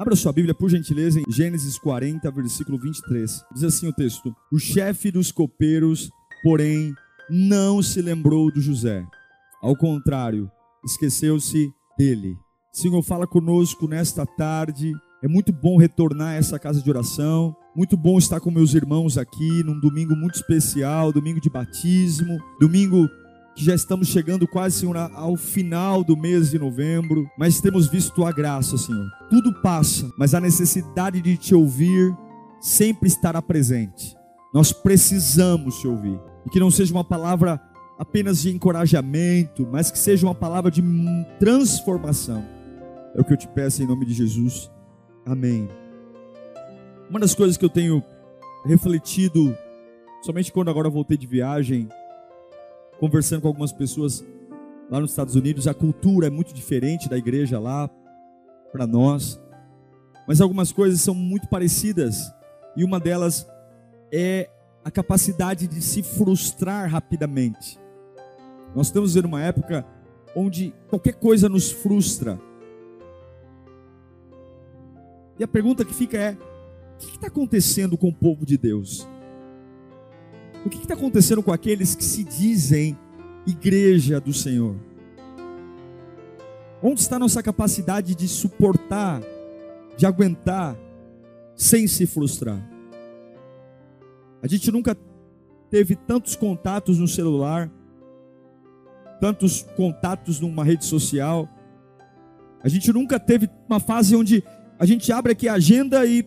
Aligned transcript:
Abra 0.00 0.16
sua 0.16 0.32
Bíblia, 0.32 0.54
por 0.54 0.70
gentileza, 0.70 1.20
em 1.20 1.30
Gênesis 1.30 1.78
40, 1.78 2.30
versículo 2.30 2.78
23. 2.78 3.44
Diz 3.52 3.64
assim 3.64 3.86
o 3.86 3.92
texto: 3.92 4.34
O 4.50 4.58
chefe 4.58 5.10
dos 5.10 5.30
copeiros, 5.30 6.08
porém, 6.42 6.94
não 7.28 7.82
se 7.82 8.00
lembrou 8.00 8.50
do 8.50 8.62
José. 8.62 9.04
Ao 9.60 9.76
contrário, 9.76 10.50
esqueceu-se 10.82 11.70
dele. 11.98 12.34
Senhor, 12.72 13.02
fala 13.02 13.26
conosco 13.26 13.86
nesta 13.86 14.24
tarde. 14.24 14.90
É 15.22 15.28
muito 15.28 15.52
bom 15.52 15.76
retornar 15.76 16.28
a 16.28 16.36
essa 16.36 16.58
casa 16.58 16.80
de 16.80 16.88
oração. 16.88 17.54
Muito 17.76 17.94
bom 17.94 18.16
estar 18.16 18.40
com 18.40 18.50
meus 18.50 18.72
irmãos 18.72 19.18
aqui 19.18 19.62
num 19.64 19.78
domingo 19.78 20.16
muito 20.16 20.36
especial, 20.36 21.12
domingo 21.12 21.42
de 21.42 21.50
batismo, 21.50 22.38
domingo 22.58 23.06
que 23.60 23.66
já 23.66 23.74
estamos 23.74 24.08
chegando 24.08 24.48
quase, 24.48 24.78
Senhor, 24.78 24.96
ao 24.96 25.36
final 25.36 26.02
do 26.02 26.16
mês 26.16 26.50
de 26.50 26.58
novembro, 26.58 27.30
mas 27.36 27.60
temos 27.60 27.88
visto 27.88 28.14
tua 28.14 28.32
graça, 28.32 28.78
Senhor. 28.78 29.06
Tudo 29.28 29.52
passa, 29.60 30.10
mas 30.16 30.34
a 30.34 30.40
necessidade 30.40 31.20
de 31.20 31.36
te 31.36 31.54
ouvir 31.54 32.16
sempre 32.58 33.06
estará 33.06 33.42
presente. 33.42 34.16
Nós 34.54 34.72
precisamos 34.72 35.78
te 35.78 35.86
ouvir. 35.86 36.18
E 36.46 36.48
que 36.48 36.58
não 36.58 36.70
seja 36.70 36.94
uma 36.94 37.04
palavra 37.04 37.60
apenas 37.98 38.40
de 38.40 38.48
encorajamento, 38.50 39.68
mas 39.70 39.90
que 39.90 39.98
seja 39.98 40.26
uma 40.26 40.34
palavra 40.34 40.70
de 40.70 40.82
transformação. 41.38 42.42
É 43.14 43.20
o 43.20 43.24
que 43.24 43.34
eu 43.34 43.36
te 43.36 43.46
peço 43.46 43.82
em 43.82 43.86
nome 43.86 44.06
de 44.06 44.14
Jesus. 44.14 44.70
Amém. 45.26 45.68
Uma 47.10 47.20
das 47.20 47.34
coisas 47.34 47.58
que 47.58 47.64
eu 47.64 47.70
tenho 47.70 48.02
refletido, 48.64 49.54
somente 50.22 50.50
quando 50.50 50.70
agora 50.70 50.88
voltei 50.88 51.18
de 51.18 51.26
viagem, 51.26 51.90
conversando 53.00 53.40
com 53.40 53.48
algumas 53.48 53.72
pessoas 53.72 54.22
lá 54.90 55.00
nos 55.00 55.10
Estados 55.10 55.34
Unidos, 55.34 55.66
a 55.66 55.72
cultura 55.72 56.26
é 56.26 56.30
muito 56.30 56.52
diferente 56.52 57.08
da 57.08 57.16
igreja 57.16 57.58
lá 57.58 57.88
para 58.70 58.86
nós, 58.86 59.40
mas 60.28 60.40
algumas 60.40 60.70
coisas 60.70 61.00
são 61.00 61.14
muito 61.14 61.48
parecidas 61.48 62.30
e 62.76 62.84
uma 62.84 63.00
delas 63.00 63.48
é 64.12 64.50
a 64.84 64.90
capacidade 64.90 65.66
de 65.66 65.80
se 65.80 66.02
frustrar 66.02 66.90
rapidamente. 66.90 67.80
Nós 68.74 68.88
estamos 68.88 69.14
vivendo 69.14 69.28
uma 69.28 69.42
época 69.42 69.84
onde 70.36 70.74
qualquer 70.88 71.14
coisa 71.14 71.48
nos 71.48 71.70
frustra. 71.70 72.38
E 75.38 75.44
a 75.44 75.48
pergunta 75.48 75.84
que 75.84 75.94
fica 75.94 76.18
é: 76.18 76.32
o 76.32 76.98
que 76.98 77.16
está 77.16 77.26
acontecendo 77.28 77.96
com 77.96 78.08
o 78.08 78.14
povo 78.14 78.44
de 78.44 78.56
Deus? 78.56 79.08
O 80.64 80.68
que 80.68 80.78
está 80.78 80.94
acontecendo 80.94 81.42
com 81.42 81.52
aqueles 81.52 81.94
que 81.94 82.04
se 82.04 82.22
dizem 82.22 82.98
igreja 83.46 84.20
do 84.20 84.32
Senhor? 84.32 84.76
Onde 86.82 87.00
está 87.00 87.18
nossa 87.18 87.42
capacidade 87.42 88.14
de 88.14 88.28
suportar, 88.28 89.22
de 89.96 90.04
aguentar, 90.04 90.76
sem 91.54 91.86
se 91.86 92.06
frustrar? 92.06 92.60
A 94.42 94.46
gente 94.46 94.70
nunca 94.70 94.96
teve 95.70 95.96
tantos 95.96 96.36
contatos 96.36 96.98
no 96.98 97.08
celular, 97.08 97.70
tantos 99.18 99.62
contatos 99.76 100.40
numa 100.40 100.64
rede 100.64 100.84
social. 100.84 101.48
A 102.62 102.68
gente 102.68 102.92
nunca 102.92 103.18
teve 103.18 103.48
uma 103.66 103.80
fase 103.80 104.14
onde 104.14 104.44
a 104.78 104.84
gente 104.84 105.10
abre 105.10 105.32
aqui 105.32 105.48
a 105.48 105.54
agenda 105.54 106.04
e 106.04 106.26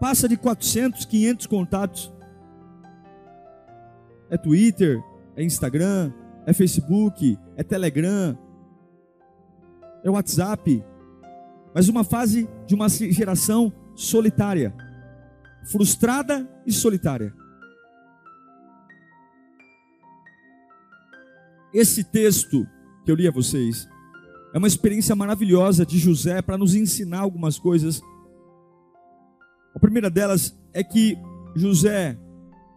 passa 0.00 0.26
de 0.26 0.38
400, 0.38 1.04
500 1.04 1.46
contatos 1.46 2.17
é 4.30 4.36
Twitter, 4.36 5.02
é 5.36 5.42
Instagram, 5.42 6.12
é 6.46 6.52
Facebook, 6.52 7.38
é 7.56 7.62
Telegram, 7.62 8.38
é 10.02 10.10
WhatsApp. 10.10 10.84
Mas 11.74 11.88
uma 11.88 12.04
fase 12.04 12.48
de 12.66 12.74
uma 12.74 12.88
geração 12.88 13.72
solitária, 13.94 14.74
frustrada 15.70 16.48
e 16.66 16.72
solitária. 16.72 17.34
Esse 21.72 22.02
texto 22.02 22.66
que 23.04 23.10
eu 23.10 23.14
li 23.14 23.28
a 23.28 23.30
vocês 23.30 23.86
é 24.54 24.58
uma 24.58 24.66
experiência 24.66 25.14
maravilhosa 25.14 25.84
de 25.84 25.98
José 25.98 26.40
para 26.40 26.56
nos 26.56 26.74
ensinar 26.74 27.20
algumas 27.20 27.58
coisas. 27.58 28.00
A 29.74 29.78
primeira 29.78 30.08
delas 30.08 30.58
é 30.72 30.82
que 30.82 31.16
José 31.54 32.18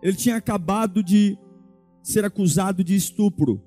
ele 0.02 0.16
tinha 0.16 0.36
acabado 0.36 1.04
de 1.04 1.38
ser 2.02 2.26
acusado 2.26 2.84
de 2.84 2.96
estupro. 2.96 3.62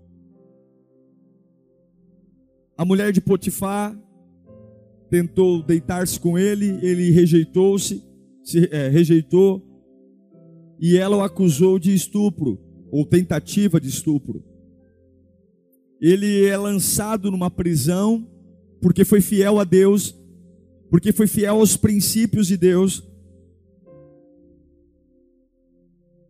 A 2.77 2.85
mulher 2.85 3.13
de 3.13 3.21
Potifar 3.21 3.97
tentou 5.09 5.63
deitar-se 5.63 6.19
com 6.19 6.37
ele, 6.37 6.79
ele 6.83 7.11
rejeitou-se, 7.11 8.03
se 8.43 8.69
é, 8.73 8.89
rejeitou, 8.89 9.63
e 10.81 10.97
ela 10.97 11.17
o 11.17 11.23
acusou 11.23 11.79
de 11.79 11.95
estupro 11.95 12.59
ou 12.91 13.07
tentativa 13.07 13.81
de 13.81 13.89
estupro. 13.89 14.45
Ele 16.01 16.45
é 16.47 16.57
lançado 16.57 17.31
numa 17.31 17.51
prisão 17.51 18.29
porque 18.81 19.05
foi 19.05 19.21
fiel 19.21 19.59
a 19.59 19.65
Deus, 19.65 20.15
porque 20.91 21.13
foi 21.13 21.27
fiel 21.27 21.57
aos 21.57 21.77
princípios 21.77 22.49
de 22.49 22.57
Deus. 22.57 23.03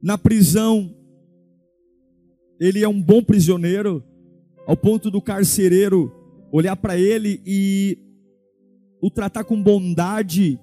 Na 0.05 0.19
prisão, 0.19 0.95
ele 2.61 2.85
é 2.85 2.89
um 2.89 3.01
bom 3.01 3.25
prisioneiro, 3.25 4.05
ao 4.67 4.77
ponto 4.77 5.11
do 5.11 5.19
carcereiro 5.19 6.13
olhar 6.53 6.77
para 6.77 6.99
ele 6.99 7.41
e 7.47 7.97
o 9.01 9.09
tratar 9.09 9.45
com 9.45 9.63
bondade. 9.63 10.61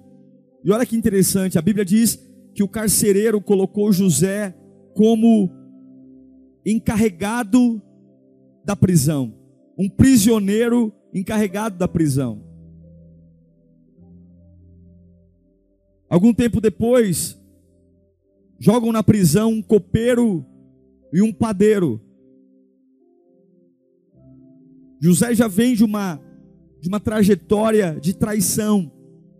E 0.62 0.70
olha 0.70 0.86
que 0.86 0.94
interessante, 0.94 1.58
a 1.58 1.60
Bíblia 1.60 1.84
diz 1.84 2.24
que 2.54 2.62
o 2.62 2.68
carcereiro 2.68 3.40
colocou 3.40 3.92
José 3.92 4.54
como 4.94 5.50
encarregado 6.64 7.82
da 8.64 8.76
prisão, 8.76 9.34
um 9.76 9.88
prisioneiro 9.88 10.94
encarregado 11.12 11.76
da 11.76 11.88
prisão. 11.88 12.44
Algum 16.08 16.32
tempo 16.32 16.60
depois, 16.60 17.41
jogam 18.62 18.92
na 18.92 19.02
prisão 19.02 19.50
um 19.50 19.60
copeiro 19.60 20.46
e 21.12 21.20
um 21.20 21.32
padeiro. 21.32 22.00
José 25.00 25.34
já 25.34 25.48
vem 25.48 25.74
de 25.74 25.82
uma, 25.82 26.20
de 26.80 26.86
uma 26.86 27.00
trajetória 27.00 27.98
de 28.00 28.14
traição. 28.14 28.92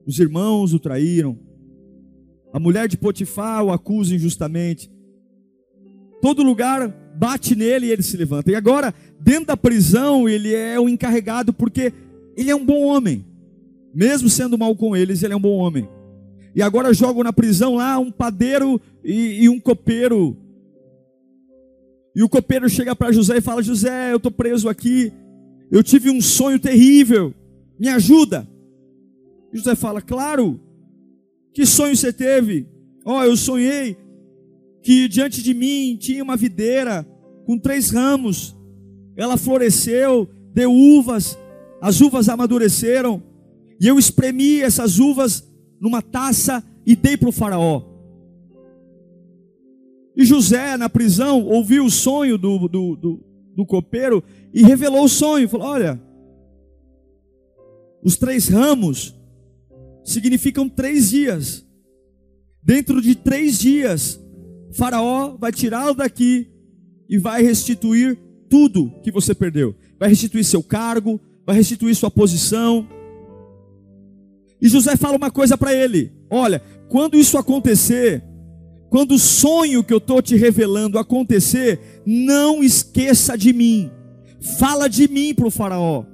Os 0.04 0.18
irmãos 0.18 0.74
o 0.74 0.80
traíram. 0.80 1.38
A 2.52 2.58
mulher 2.58 2.88
de 2.88 2.96
Potifar 2.96 3.64
o 3.64 3.70
acusa 3.70 4.12
injustamente. 4.12 4.90
Todo 6.20 6.42
lugar 6.42 6.88
bate 7.16 7.54
nele 7.54 7.86
e 7.86 7.90
ele 7.92 8.02
se 8.02 8.16
levanta. 8.16 8.50
E 8.50 8.56
agora, 8.56 8.92
dentro 9.20 9.46
da 9.46 9.56
prisão, 9.56 10.28
ele 10.28 10.52
é 10.52 10.80
o 10.80 10.88
encarregado 10.88 11.52
porque 11.52 11.92
ele 12.36 12.50
é 12.50 12.56
um 12.56 12.66
bom 12.66 12.82
homem. 12.82 13.24
Mesmo 13.94 14.28
sendo 14.28 14.58
mal 14.58 14.74
com 14.74 14.96
eles, 14.96 15.22
ele 15.22 15.32
é 15.32 15.36
um 15.36 15.40
bom 15.40 15.58
homem. 15.58 15.88
E 16.54 16.62
agora 16.62 16.92
jogam 16.92 17.22
na 17.22 17.32
prisão 17.32 17.76
lá 17.76 17.98
um 17.98 18.10
padeiro 18.10 18.80
e, 19.04 19.44
e 19.44 19.48
um 19.48 19.58
copeiro 19.58 20.36
e 22.14 22.22
o 22.22 22.28
copeiro 22.28 22.68
chega 22.68 22.94
para 22.94 23.12
José 23.12 23.38
e 23.38 23.40
fala: 23.40 23.62
José, 23.62 24.12
eu 24.12 24.16
estou 24.16 24.30
preso 24.30 24.68
aqui. 24.68 25.12
Eu 25.70 25.82
tive 25.82 26.10
um 26.10 26.20
sonho 26.20 26.58
terrível. 26.58 27.34
Me 27.78 27.88
ajuda. 27.88 28.46
José 29.52 29.74
fala: 29.74 30.00
Claro. 30.00 30.60
Que 31.54 31.66
sonho 31.66 31.96
você 31.96 32.12
teve? 32.12 32.66
Ó, 33.04 33.18
oh, 33.18 33.24
eu 33.24 33.36
sonhei 33.36 33.96
que 34.82 35.06
diante 35.06 35.42
de 35.42 35.52
mim 35.52 35.96
tinha 36.00 36.22
uma 36.22 36.36
videira 36.36 37.06
com 37.44 37.58
três 37.58 37.90
ramos. 37.90 38.56
Ela 39.16 39.36
floresceu, 39.36 40.28
deu 40.54 40.72
uvas. 40.72 41.38
As 41.80 42.00
uvas 42.00 42.28
amadureceram. 42.28 43.22
E 43.80 43.86
eu 43.86 43.98
espremi 43.98 44.60
essas 44.60 44.98
uvas 44.98 45.50
numa 45.82 46.00
taça 46.00 46.64
e 46.86 46.94
dei 46.94 47.16
para 47.16 47.28
o 47.28 47.32
faraó. 47.32 47.82
E 50.16 50.24
José, 50.24 50.76
na 50.76 50.88
prisão, 50.88 51.44
ouviu 51.44 51.84
o 51.84 51.90
sonho 51.90 52.38
do, 52.38 52.68
do, 52.68 52.96
do, 52.96 53.24
do 53.56 53.66
copeiro 53.66 54.22
e 54.54 54.62
revelou 54.62 55.04
o 55.04 55.08
sonho. 55.08 55.48
Falou: 55.48 55.66
Olha, 55.66 56.00
os 58.04 58.16
três 58.16 58.46
ramos 58.46 59.12
significam 60.04 60.68
três 60.68 61.10
dias. 61.10 61.66
Dentro 62.62 63.02
de 63.02 63.16
três 63.16 63.58
dias, 63.58 64.20
Faraó 64.76 65.36
vai 65.36 65.50
tirá-lo 65.50 65.94
daqui 65.94 66.48
e 67.08 67.18
vai 67.18 67.42
restituir 67.42 68.16
tudo 68.48 68.92
que 69.02 69.10
você 69.10 69.34
perdeu. 69.34 69.74
Vai 69.98 70.10
restituir 70.10 70.44
seu 70.44 70.62
cargo, 70.62 71.20
vai 71.44 71.56
restituir 71.56 71.96
sua 71.96 72.10
posição. 72.10 72.86
E 74.62 74.68
José 74.68 74.96
fala 74.96 75.16
uma 75.16 75.30
coisa 75.30 75.58
para 75.58 75.74
ele: 75.74 76.12
Olha, 76.30 76.62
quando 76.88 77.18
isso 77.18 77.36
acontecer, 77.36 78.22
quando 78.88 79.16
o 79.16 79.18
sonho 79.18 79.82
que 79.82 79.92
eu 79.92 79.98
estou 79.98 80.22
te 80.22 80.36
revelando 80.36 81.00
acontecer, 81.00 82.02
não 82.06 82.62
esqueça 82.62 83.36
de 83.36 83.52
mim. 83.52 83.90
Fala 84.58 84.88
de 84.88 85.08
mim 85.08 85.34
para 85.34 85.48
o 85.48 85.50
Faraó. 85.50 86.04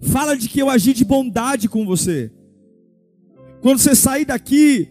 Fala 0.00 0.34
de 0.34 0.48
que 0.48 0.60
eu 0.60 0.70
agi 0.70 0.94
de 0.94 1.04
bondade 1.04 1.68
com 1.68 1.84
você. 1.84 2.32
Quando 3.60 3.78
você 3.78 3.94
sair 3.94 4.24
daqui, 4.24 4.88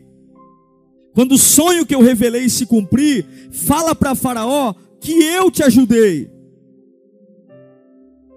quando 1.15 1.31
o 1.31 1.37
sonho 1.37 1.83
que 1.83 1.95
eu 1.95 2.01
revelei 2.01 2.47
se 2.47 2.67
cumprir, 2.67 3.25
fala 3.51 3.95
para 3.95 4.13
Faraó 4.13 4.75
que 4.99 5.11
eu 5.11 5.49
te 5.49 5.63
ajudei. 5.63 6.29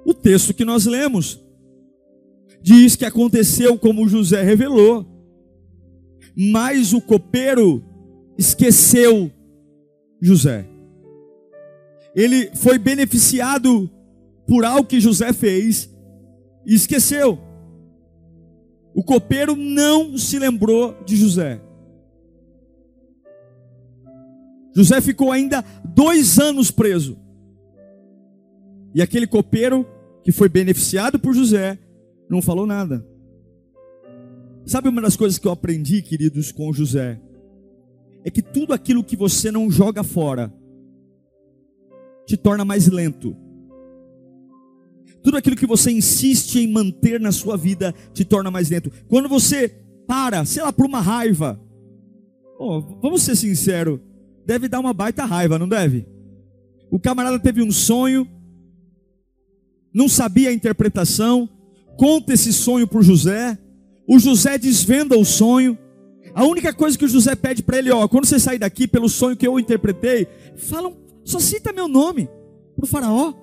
O 0.06 0.14
texto 0.14 0.54
que 0.54 0.64
nós 0.64 0.86
lemos 0.86 1.41
diz 2.62 2.96
que 2.96 3.04
aconteceu 3.04 3.76
como 3.76 4.08
José 4.08 4.42
revelou, 4.42 5.06
mas 6.36 6.92
o 6.92 7.00
copeiro 7.00 7.82
esqueceu 8.38 9.30
José. 10.20 10.66
Ele 12.14 12.54
foi 12.56 12.78
beneficiado 12.78 13.90
por 14.46 14.64
algo 14.64 14.86
que 14.86 15.00
José 15.00 15.32
fez 15.32 15.90
e 16.64 16.74
esqueceu. 16.74 17.38
O 18.94 19.02
copeiro 19.02 19.56
não 19.56 20.16
se 20.18 20.38
lembrou 20.38 20.94
de 21.04 21.16
José. 21.16 21.60
José 24.74 25.00
ficou 25.00 25.32
ainda 25.32 25.64
dois 25.84 26.38
anos 26.38 26.70
preso. 26.70 27.18
E 28.94 29.00
aquele 29.00 29.26
copeiro 29.26 29.86
que 30.22 30.30
foi 30.30 30.48
beneficiado 30.48 31.18
por 31.18 31.34
José 31.34 31.78
não 32.32 32.40
falou 32.40 32.66
nada. 32.66 33.06
Sabe 34.64 34.88
uma 34.88 35.02
das 35.02 35.16
coisas 35.16 35.38
que 35.38 35.46
eu 35.46 35.52
aprendi, 35.52 36.00
queridos, 36.00 36.50
com 36.50 36.72
José? 36.72 37.20
É 38.24 38.30
que 38.30 38.40
tudo 38.40 38.72
aquilo 38.72 39.04
que 39.04 39.16
você 39.16 39.50
não 39.50 39.70
joga 39.70 40.02
fora 40.02 40.50
te 42.26 42.36
torna 42.36 42.64
mais 42.64 42.86
lento. 42.86 43.36
Tudo 45.22 45.36
aquilo 45.36 45.56
que 45.56 45.66
você 45.66 45.90
insiste 45.90 46.56
em 46.56 46.72
manter 46.72 47.20
na 47.20 47.32
sua 47.32 47.56
vida 47.56 47.94
te 48.14 48.24
torna 48.24 48.50
mais 48.50 48.70
lento. 48.70 48.90
Quando 49.08 49.28
você 49.28 49.68
para, 50.06 50.44
sei 50.46 50.62
lá, 50.62 50.72
por 50.72 50.86
uma 50.86 51.00
raiva, 51.00 51.60
oh, 52.58 52.80
vamos 53.02 53.22
ser 53.22 53.36
sinceros, 53.36 54.00
deve 54.46 54.68
dar 54.68 54.80
uma 54.80 54.94
baita 54.94 55.24
raiva, 55.24 55.58
não 55.58 55.68
deve? 55.68 56.06
O 56.90 56.98
camarada 56.98 57.38
teve 57.38 57.62
um 57.62 57.70
sonho, 57.70 58.26
não 59.92 60.08
sabia 60.08 60.48
a 60.48 60.52
interpretação, 60.52 61.48
conta 61.96 62.32
esse 62.32 62.52
sonho 62.52 62.86
para 62.86 62.98
o 62.98 63.02
José, 63.02 63.58
o 64.08 64.18
José 64.18 64.58
desvenda 64.58 65.16
o 65.16 65.24
sonho. 65.24 65.78
A 66.34 66.44
única 66.44 66.72
coisa 66.72 66.96
que 66.96 67.04
o 67.04 67.08
José 67.08 67.34
pede 67.34 67.62
para 67.62 67.78
ele, 67.78 67.90
ó, 67.90 68.08
quando 68.08 68.26
você 68.26 68.38
sair 68.38 68.58
daqui 68.58 68.86
pelo 68.86 69.08
sonho 69.08 69.36
que 69.36 69.46
eu 69.46 69.58
interpretei, 69.58 70.26
fala, 70.56 70.92
só 71.24 71.38
cita 71.38 71.72
meu 71.72 71.88
nome 71.88 72.28
para 72.74 72.84
o 72.84 72.88
faraó. 72.88 73.34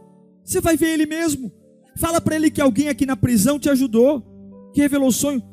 Você 0.44 0.60
vai 0.60 0.76
ver 0.76 0.94
ele 0.94 1.06
mesmo. 1.06 1.52
Fala 1.98 2.20
para 2.20 2.36
ele 2.36 2.50
que 2.50 2.62
alguém 2.62 2.88
aqui 2.90 3.06
na 3.06 3.16
prisão 3.16 3.60
te 3.60 3.70
ajudou, 3.70 4.24
que 4.74 4.82
revelou 4.82 5.10
o 5.10 5.14
sonho. 5.14 5.44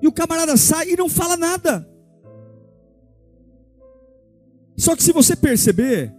E 0.00 0.06
o 0.06 0.12
camarada 0.12 0.56
sai 0.56 0.90
e 0.90 0.96
não 0.96 1.08
fala 1.08 1.36
nada. 1.36 1.88
Só 4.76 4.94
que 4.94 5.02
se 5.02 5.12
você 5.12 5.34
perceber, 5.34 6.14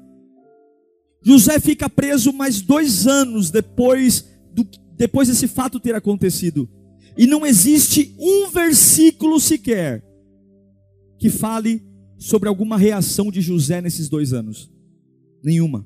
José 1.22 1.60
fica 1.60 1.90
preso 1.90 2.32
mais 2.32 2.62
dois 2.62 3.08
anos 3.08 3.52
depois, 3.52 4.26
do, 4.54 4.68
depois 4.96 5.28
desse 5.28 5.48
fato 5.48 5.80
ter 5.80 5.96
acontecido. 5.96 6.70
E 7.18 7.28
não 7.28 7.46
existe 7.46 8.16
um 8.18 8.50
versículo 8.50 9.40
sequer 9.40 10.04
que 11.18 11.30
fale 11.30 11.84
sobre 12.18 12.48
alguma 12.48 12.78
reação 12.78 13.32
de 13.32 13.42
José 13.42 13.82
nesses 13.82 14.08
dois 14.08 14.32
anos. 14.34 14.72
Nenhuma. 15.44 15.86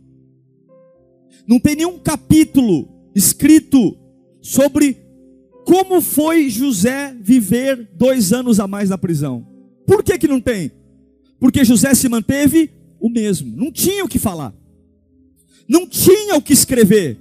Não 1.47 1.59
tem 1.59 1.75
nenhum 1.75 1.99
capítulo 1.99 2.89
escrito 3.15 3.97
sobre 4.41 4.97
como 5.65 6.01
foi 6.01 6.49
José 6.49 7.15
viver 7.21 7.89
dois 7.95 8.33
anos 8.33 8.59
a 8.59 8.67
mais 8.67 8.89
na 8.89 8.97
prisão. 8.97 9.47
Por 9.85 10.03
que, 10.03 10.17
que 10.17 10.27
não 10.27 10.39
tem? 10.39 10.71
Porque 11.39 11.63
José 11.63 11.93
se 11.93 12.07
manteve 12.07 12.71
o 12.99 13.09
mesmo, 13.09 13.55
não 13.55 13.71
tinha 13.71 14.03
o 14.05 14.07
que 14.07 14.17
falar, 14.17 14.55
não 15.67 15.87
tinha 15.87 16.35
o 16.35 16.41
que 16.41 16.53
escrever, 16.53 17.19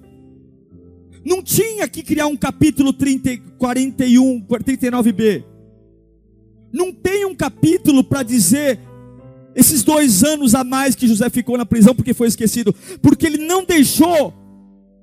não 1.25 1.43
tinha 1.43 1.87
que 1.88 2.02
criar 2.02 2.26
um 2.26 2.37
capítulo 2.37 2.93
30, 2.93 3.38
41, 3.58 4.43
39b, 4.43 5.44
não 6.73 6.93
tem 6.93 7.25
um 7.25 7.34
capítulo 7.34 8.02
para 8.02 8.23
dizer 8.23 8.79
esses 9.55 9.82
dois 9.82 10.25
anos 10.25 10.55
a 10.55 10.64
mais 10.64 10.94
que 10.94 11.06
José 11.06 11.29
ficou 11.29 11.58
na 11.58 11.67
prisão 11.67 11.94
porque 11.94 12.14
foi 12.14 12.29
esquecido, 12.29 12.75
porque 13.00 13.26
ele 13.26 13.38
não 13.38 13.64
deixou 13.64 14.32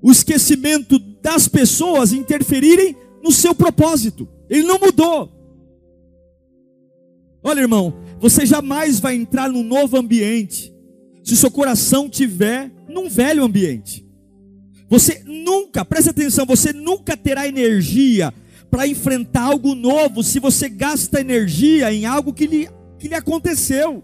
o 0.02 0.12
esquecimento 0.12 0.98
das 1.22 1.48
pessoas 1.48 2.14
interferirem 2.14 2.96
no 3.24 3.32
seu 3.32 3.54
propósito. 3.54 4.28
Ele 4.50 4.64
não 4.64 4.80
mudou. 4.80 5.32
Olha, 7.44 7.62
irmão, 7.62 7.94
você 8.20 8.46
jamais 8.46 9.00
vai 9.00 9.16
entrar 9.16 9.50
num 9.50 9.64
novo 9.64 9.98
ambiente 9.98 10.74
se 11.24 11.36
seu 11.36 11.52
coração 11.52 12.10
tiver 12.10 12.72
num 12.89 13.07
velho 13.07 13.44
ambiente. 13.44 14.06
Você 14.89 15.21
nunca, 15.25 15.86
preste 15.86 16.09
atenção, 16.09 16.45
você 16.45 16.74
nunca 16.74 17.15
terá 17.15 17.47
energia 17.47 18.33
para 18.71 18.88
enfrentar 18.88 19.44
algo 19.44 19.75
novo 19.75 20.24
se 20.24 20.39
você 20.39 20.68
gasta 20.68 21.21
energia 21.21 21.94
em 21.94 22.06
algo 22.06 22.33
que 22.33 22.47
lhe, 22.47 22.69
que 22.97 23.07
lhe 23.07 23.15
aconteceu. 23.15 24.03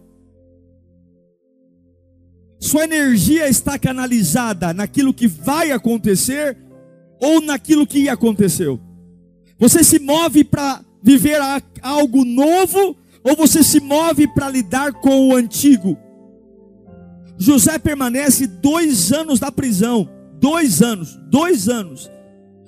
Sua 2.60 2.84
energia 2.84 3.48
está 3.48 3.78
canalizada 3.78 4.74
naquilo 4.74 5.14
que 5.14 5.28
vai 5.28 5.72
acontecer 5.72 6.58
ou 7.20 7.42
naquilo 7.42 7.86
que 7.86 8.08
aconteceu? 8.10 8.80
Você 9.58 9.84
se 9.84 10.00
move 10.00 10.44
para 10.44 10.84
viver 11.02 11.40
algo 11.82 12.26
novo 12.26 12.96
ou 13.24 13.36
você 13.36 13.64
se 13.64 13.80
move 13.80 14.28
para 14.34 14.50
lidar 14.50 14.94
com 14.94 15.30
o 15.30 15.36
antigo? 15.36 15.98
José 17.38 17.78
permanece 17.78 18.48
dois 18.48 19.12
anos 19.12 19.40
na 19.40 19.52
prisão, 19.52 20.10
dois 20.40 20.82
anos, 20.82 21.20
dois 21.30 21.68
anos. 21.68 22.10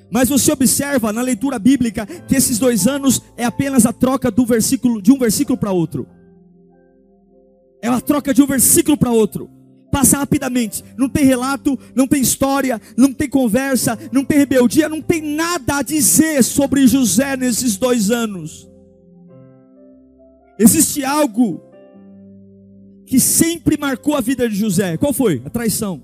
Mas 0.09 0.29
você 0.29 0.51
observa 0.51 1.11
na 1.11 1.21
leitura 1.21 1.59
bíblica 1.59 2.05
que 2.05 2.35
esses 2.35 2.57
dois 2.57 2.87
anos 2.87 3.21
é 3.35 3.43
apenas 3.43 3.85
a 3.85 3.93
troca 3.93 4.31
do 4.31 4.45
versículo 4.45 5.01
de 5.01 5.11
um 5.11 5.17
versículo 5.17 5.57
para 5.57 5.71
outro. 5.71 6.07
É 7.81 7.87
a 7.87 8.01
troca 8.01 8.33
de 8.33 8.41
um 8.41 8.47
versículo 8.47 8.97
para 8.97 9.11
outro 9.11 9.49
passa 9.97 10.17
rapidamente. 10.17 10.83
Não 10.95 11.09
tem 11.09 11.25
relato, 11.25 11.77
não 11.95 12.07
tem 12.07 12.21
história, 12.21 12.79
não 12.95 13.11
tem 13.11 13.27
conversa, 13.27 13.97
não 14.11 14.23
tem 14.23 14.37
rebeldia, 14.37 14.87
não 14.87 15.01
tem 15.01 15.21
nada 15.21 15.77
a 15.77 15.81
dizer 15.81 16.43
sobre 16.43 16.85
José 16.85 17.35
nesses 17.35 17.77
dois 17.77 18.11
anos. 18.11 18.69
Existe 20.59 21.03
algo 21.03 21.63
que 23.07 23.19
sempre 23.21 23.77
marcou 23.77 24.15
a 24.15 24.21
vida 24.21 24.47
de 24.47 24.55
José. 24.55 24.97
Qual 24.97 25.13
foi? 25.13 25.41
A 25.45 25.49
traição. 25.49 26.03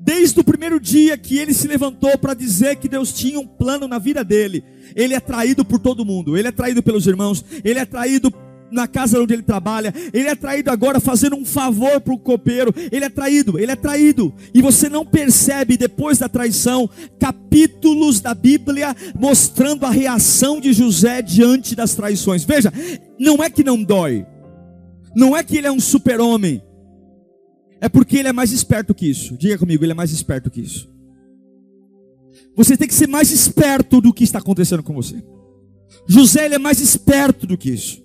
Desde 0.00 0.40
o 0.40 0.44
primeiro 0.44 0.80
dia 0.80 1.18
que 1.18 1.38
ele 1.38 1.52
se 1.52 1.68
levantou 1.68 2.16
para 2.16 2.32
dizer 2.32 2.76
que 2.76 2.88
Deus 2.88 3.12
tinha 3.12 3.38
um 3.38 3.46
plano 3.46 3.86
na 3.86 3.98
vida 3.98 4.24
dele, 4.24 4.64
ele 4.96 5.12
é 5.12 5.20
traído 5.20 5.64
por 5.64 5.78
todo 5.78 6.04
mundo, 6.04 6.36
ele 6.36 6.48
é 6.48 6.52
traído 6.52 6.82
pelos 6.82 7.06
irmãos, 7.06 7.44
ele 7.62 7.78
é 7.78 7.84
traído 7.84 8.32
na 8.70 8.86
casa 8.86 9.20
onde 9.20 9.34
ele 9.34 9.42
trabalha, 9.42 9.92
ele 10.12 10.28
é 10.28 10.34
traído 10.34 10.70
agora 10.70 11.00
fazendo 11.00 11.36
um 11.36 11.44
favor 11.44 12.00
para 12.00 12.14
o 12.14 12.18
copeiro, 12.18 12.72
ele 12.92 13.04
é 13.04 13.08
traído, 13.08 13.58
ele 13.58 13.72
é 13.72 13.76
traído, 13.76 14.32
e 14.54 14.62
você 14.62 14.88
não 14.88 15.04
percebe 15.04 15.76
depois 15.76 16.18
da 16.18 16.28
traição 16.28 16.88
capítulos 17.18 18.20
da 18.20 18.34
Bíblia 18.34 18.94
mostrando 19.18 19.84
a 19.84 19.90
reação 19.90 20.60
de 20.60 20.72
José 20.72 21.22
diante 21.22 21.74
das 21.74 21.94
traições. 21.94 22.44
Veja, 22.44 22.72
não 23.18 23.42
é 23.42 23.50
que 23.50 23.64
não 23.64 23.82
dói, 23.82 24.24
não 25.14 25.36
é 25.36 25.42
que 25.42 25.56
ele 25.56 25.66
é 25.66 25.72
um 25.72 25.80
super-homem, 25.80 26.62
é 27.80 27.88
porque 27.88 28.16
ele 28.16 28.28
é 28.28 28.32
mais 28.32 28.52
esperto 28.52 28.94
que 28.94 29.08
isso. 29.08 29.36
Diga 29.36 29.58
comigo, 29.58 29.84
ele 29.84 29.92
é 29.92 29.94
mais 29.94 30.10
esperto 30.10 30.50
que 30.50 30.60
isso. 30.60 30.90
Você 32.56 32.76
tem 32.76 32.88
que 32.88 32.94
ser 32.94 33.06
mais 33.06 33.30
esperto 33.30 34.00
do 34.00 34.12
que 34.12 34.24
está 34.24 34.38
acontecendo 34.38 34.82
com 34.82 34.94
você. 34.94 35.22
José 36.06 36.44
ele 36.44 36.56
é 36.56 36.58
mais 36.58 36.80
esperto 36.80 37.46
do 37.46 37.56
que 37.56 37.70
isso. 37.70 38.02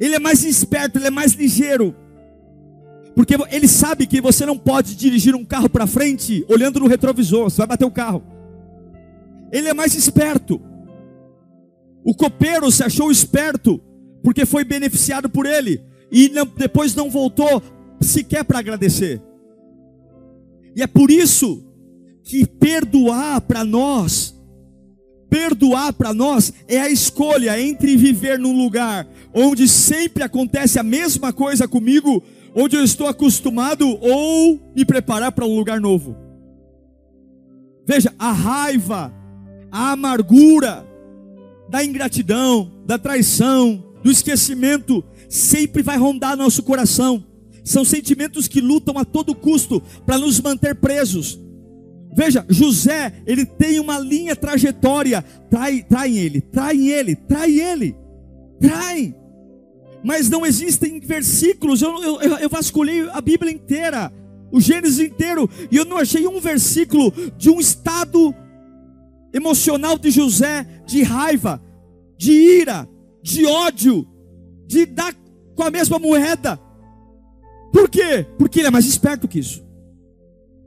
Ele 0.00 0.14
é 0.14 0.18
mais 0.18 0.44
esperto, 0.44 0.98
ele 0.98 1.06
é 1.06 1.10
mais 1.10 1.32
ligeiro. 1.32 1.94
Porque 3.14 3.36
ele 3.50 3.68
sabe 3.68 4.06
que 4.06 4.20
você 4.20 4.44
não 4.44 4.58
pode 4.58 4.96
dirigir 4.96 5.34
um 5.34 5.44
carro 5.44 5.68
para 5.68 5.86
frente 5.86 6.44
olhando 6.48 6.80
no 6.80 6.88
retrovisor, 6.88 7.44
você 7.44 7.58
vai 7.58 7.68
bater 7.68 7.84
o 7.84 7.90
carro. 7.90 8.22
ele 9.52 9.68
é 9.68 9.74
mais 9.74 9.94
esperto. 9.94 10.60
O 12.04 12.14
copeiro 12.14 12.70
se 12.70 12.82
achou 12.82 13.10
esperto 13.10 13.80
porque 14.24 14.46
foi 14.46 14.64
beneficiado 14.64 15.28
por 15.28 15.44
ele 15.44 15.82
e 16.10 16.30
não, 16.30 16.46
depois 16.46 16.94
não 16.94 17.10
voltou 17.10 17.62
sequer 18.00 18.42
para 18.42 18.58
agradecer. 18.58 19.20
E 20.74 20.82
é 20.82 20.86
por 20.86 21.10
isso 21.10 21.62
que 22.22 22.46
perdoar 22.46 23.42
para 23.42 23.62
nós, 23.64 24.34
perdoar 25.28 25.92
para 25.92 26.14
nós 26.14 26.54
é 26.66 26.80
a 26.80 26.88
escolha 26.88 27.60
entre 27.60 27.98
viver 27.98 28.38
num 28.38 28.56
lugar 28.56 29.06
onde 29.34 29.68
sempre 29.68 30.22
acontece 30.22 30.78
a 30.78 30.82
mesma 30.82 31.30
coisa 31.30 31.68
comigo, 31.68 32.22
onde 32.54 32.76
eu 32.76 32.84
estou 32.84 33.06
acostumado, 33.06 33.86
ou 34.00 34.58
me 34.74 34.86
preparar 34.86 35.32
para 35.32 35.44
um 35.44 35.54
lugar 35.54 35.80
novo. 35.80 36.16
Veja, 37.86 38.14
a 38.18 38.32
raiva, 38.32 39.12
a 39.70 39.92
amargura, 39.92 40.86
da 41.68 41.84
ingratidão, 41.84 42.70
da 42.86 42.96
traição, 42.96 43.93
do 44.04 44.10
esquecimento, 44.10 45.02
sempre 45.30 45.82
vai 45.82 45.96
rondar 45.96 46.36
nosso 46.36 46.62
coração. 46.62 47.24
São 47.64 47.82
sentimentos 47.86 48.46
que 48.46 48.60
lutam 48.60 48.98
a 48.98 49.04
todo 49.04 49.34
custo 49.34 49.82
para 50.04 50.18
nos 50.18 50.38
manter 50.38 50.74
presos. 50.74 51.40
Veja, 52.14 52.44
José, 52.46 53.22
ele 53.26 53.46
tem 53.46 53.80
uma 53.80 53.98
linha 53.98 54.36
trajetória. 54.36 55.24
Trai, 55.50 55.82
traem 55.82 56.18
ele, 56.18 56.42
traem 56.42 56.88
ele, 56.88 57.16
traem 57.16 57.58
ele, 57.58 57.96
traem. 58.60 59.14
Mas 60.04 60.28
não 60.28 60.44
existem 60.44 61.00
versículos. 61.00 61.80
Eu, 61.80 62.20
eu, 62.20 62.36
eu 62.36 62.48
vasculhei 62.50 63.08
a 63.08 63.22
Bíblia 63.22 63.50
inteira, 63.50 64.12
o 64.52 64.60
Gênesis 64.60 65.00
inteiro, 65.00 65.48
e 65.70 65.78
eu 65.78 65.86
não 65.86 65.96
achei 65.96 66.26
um 66.28 66.38
versículo 66.38 67.10
de 67.38 67.48
um 67.48 67.58
estado 67.58 68.34
emocional 69.32 69.98
de 69.98 70.10
José 70.10 70.66
de 70.86 71.02
raiva, 71.02 71.60
de 72.18 72.32
ira, 72.32 72.86
de 73.24 73.46
ódio, 73.46 74.06
de 74.66 74.84
dar 74.84 75.14
com 75.56 75.62
a 75.62 75.70
mesma 75.70 75.98
moeda. 75.98 76.60
Por 77.72 77.88
quê? 77.88 78.26
Porque 78.38 78.60
ele 78.60 78.68
é 78.68 78.70
mais 78.70 78.84
esperto 78.84 79.26
que 79.26 79.38
isso. 79.38 79.64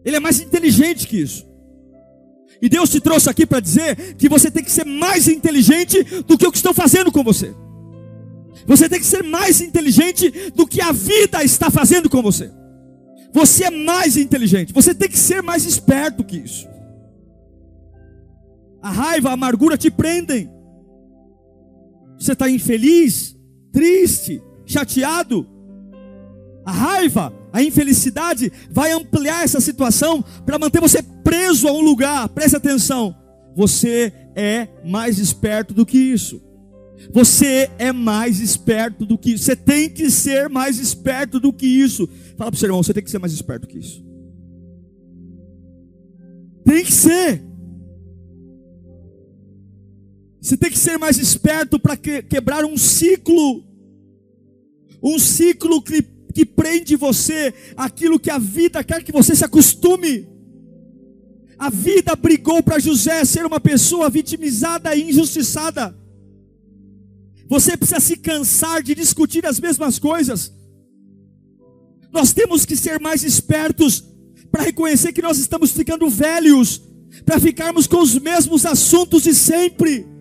Ele 0.04 0.16
é 0.16 0.20
mais 0.20 0.40
inteligente 0.40 1.08
que 1.08 1.22
isso. 1.22 1.46
E 2.60 2.68
Deus 2.68 2.90
te 2.90 3.00
trouxe 3.00 3.30
aqui 3.30 3.46
para 3.46 3.60
dizer 3.60 4.16
que 4.16 4.28
você 4.28 4.50
tem 4.50 4.64
que 4.64 4.72
ser 4.72 4.86
mais 4.86 5.28
inteligente 5.28 6.04
do 6.24 6.36
que 6.36 6.48
o 6.48 6.52
que 6.52 6.58
estão 6.58 6.74
fazendo 6.74 7.12
com 7.12 7.24
você. 7.24 7.54
Você 8.66 8.90
tem 8.90 9.00
que 9.00 9.06
ser 9.06 9.24
mais 9.24 9.62
inteligente 9.62 10.52
do 10.56 10.66
que 10.66 10.82
a 10.82 10.92
vida 10.92 11.44
está 11.44 11.70
fazendo 11.70 12.10
com 12.10 12.24
você. 12.24 12.50
Você 13.32 13.66
é 13.66 13.70
mais 13.70 14.18
inteligente. 14.18 14.74
Você 14.74 14.96
tem 14.96 15.08
que 15.08 15.20
ser 15.20 15.44
mais 15.44 15.64
esperto 15.64 16.24
que 16.24 16.38
isso. 16.38 16.68
A 18.82 18.90
raiva, 18.90 19.30
a 19.30 19.34
amargura 19.34 19.78
te 19.78 19.92
prendem. 19.92 20.57
Você 22.20 22.34
está 22.34 22.50
infeliz, 22.50 23.36
triste, 23.72 24.42
chateado. 24.66 25.48
A 26.66 26.72
raiva, 26.72 27.34
a 27.54 27.64
infelicidade 27.64 28.52
vai 28.70 28.92
ampliar 28.92 29.44
essa 29.44 29.62
situação 29.62 30.24
para 30.46 30.60
manter 30.60 30.82
você 30.82 31.02
preso 31.24 31.68
a 31.68 31.72
um 31.72 31.82
lugar. 31.82 32.28
Preste 32.30 32.58
atenção. 32.58 33.16
Você 33.56 34.12
é 34.36 34.68
mais 34.86 35.18
esperto 35.20 35.74
do 35.74 35.86
que 35.86 35.98
isso. 35.98 36.42
Você 37.14 37.70
é 37.78 37.92
mais 37.92 38.40
esperto 38.40 39.06
do 39.06 39.18
que 39.18 39.34
isso. 39.34 39.46
Você 39.46 39.56
tem 39.56 39.90
que 39.90 40.10
ser 40.10 40.50
mais 40.50 40.80
esperto 40.80 41.40
do 41.40 41.54
que 41.54 41.66
isso. 41.66 42.08
Fala 42.38 42.52
para 42.52 42.56
o 42.56 42.60
seu 42.60 42.68
irmão, 42.68 42.84
você 42.84 42.94
tem 42.94 43.04
que 43.04 43.12
ser 43.12 43.20
mais 43.20 43.34
esperto 43.34 43.68
que 43.68 43.78
isso. 43.78 44.06
Tem 46.66 46.84
que 46.84 46.92
ser. 46.92 47.47
Você 50.48 50.56
tem 50.56 50.72
que 50.72 50.80
ser 50.80 50.98
mais 50.98 51.18
esperto 51.18 51.78
para 51.78 51.98
que, 51.98 52.24
quebrar 52.24 52.64
um 52.64 52.78
ciclo, 52.78 53.66
um 55.04 55.20
ciclo 55.20 55.82
que, 55.82 56.02
que 56.34 56.46
prende 56.46 56.96
você 56.96 57.54
aquilo 57.76 58.18
que 58.18 58.30
a 58.30 58.38
vida 58.38 58.82
quer 58.82 59.04
que 59.04 59.12
você 59.12 59.36
se 59.36 59.44
acostume. 59.44 60.26
A 61.60 61.70
vida 61.70 62.16
brigou 62.16 62.64
para 62.64 62.80
José 62.80 63.26
ser 63.26 63.46
uma 63.46 63.60
pessoa 63.60 64.10
vitimizada 64.10 64.96
e 64.96 65.10
injustiçada. 65.10 65.94
Você 67.50 67.76
precisa 67.76 68.00
se 68.00 68.16
cansar 68.16 68.82
de 68.82 68.96
discutir 68.96 69.46
as 69.46 69.60
mesmas 69.60 70.00
coisas. 70.00 70.54
Nós 72.10 72.32
temos 72.32 72.64
que 72.64 72.78
ser 72.78 73.02
mais 73.02 73.22
espertos 73.22 74.02
para 74.50 74.64
reconhecer 74.64 75.12
que 75.12 75.22
nós 75.22 75.40
estamos 75.40 75.72
ficando 75.72 76.10
velhos, 76.10 76.82
para 77.26 77.38
ficarmos 77.38 77.86
com 77.86 78.00
os 78.00 78.18
mesmos 78.18 78.66
assuntos 78.66 79.24
de 79.24 79.36
sempre. 79.36 80.16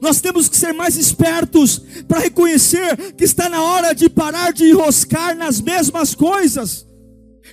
Nós 0.00 0.20
temos 0.20 0.48
que 0.48 0.56
ser 0.56 0.72
mais 0.72 0.96
espertos 0.96 1.80
para 2.08 2.20
reconhecer 2.20 3.14
que 3.14 3.24
está 3.24 3.48
na 3.48 3.62
hora 3.62 3.94
de 3.94 4.08
parar 4.08 4.52
de 4.52 4.64
enroscar 4.64 5.36
nas 5.36 5.60
mesmas 5.60 6.14
coisas. 6.14 6.86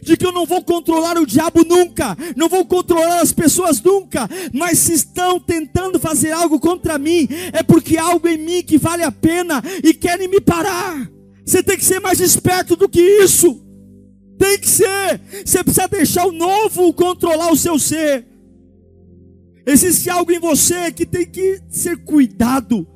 De 0.02 0.16
que 0.16 0.26
eu 0.26 0.32
não 0.32 0.46
vou 0.46 0.64
controlar 0.64 1.18
o 1.18 1.26
diabo 1.26 1.66
nunca, 1.66 2.18
não 2.36 2.48
vou 2.48 2.66
controlar 2.66 3.20
as 3.20 3.34
pessoas 3.34 3.82
nunca, 3.82 4.28
mas 4.54 4.80
se 4.80 4.94
estão 4.94 5.40
tentando 5.40 6.00
fazer 6.00 6.32
algo 6.32 6.60
contra 6.60 6.98
mim, 6.98 7.28
é 7.52 7.62
porque 7.62 7.98
há 7.98 8.04
algo 8.04 8.28
em 8.28 8.38
mim 8.38 8.64
que 8.64 8.78
vale 8.78 9.04
a 9.04 9.12
pena 9.12 9.62
e 9.84 9.94
querem 9.94 10.30
me 10.30 10.40
parar. 10.40 11.10
Você 11.46 11.62
tem 11.62 11.78
que 11.78 11.84
ser 11.84 12.00
mais 12.00 12.22
esperto 12.22 12.76
do 12.76 12.88
que 12.88 13.02
isso. 13.02 13.62
Tem 14.40 14.58
que 14.58 14.70
ser. 14.70 15.22
Você 15.46 15.64
precisa 15.64 15.88
deixar 15.88 16.26
o 16.26 16.32
novo 16.32 16.94
controlar 16.94 17.52
o 17.52 17.58
seu 17.58 17.78
ser. 17.78 18.31
Existe 19.66 20.10
algo 20.10 20.32
em 20.32 20.40
você 20.40 20.92
que 20.92 21.06
tem 21.06 21.26
que 21.26 21.62
ser 21.70 21.98
cuidado. 21.98 22.88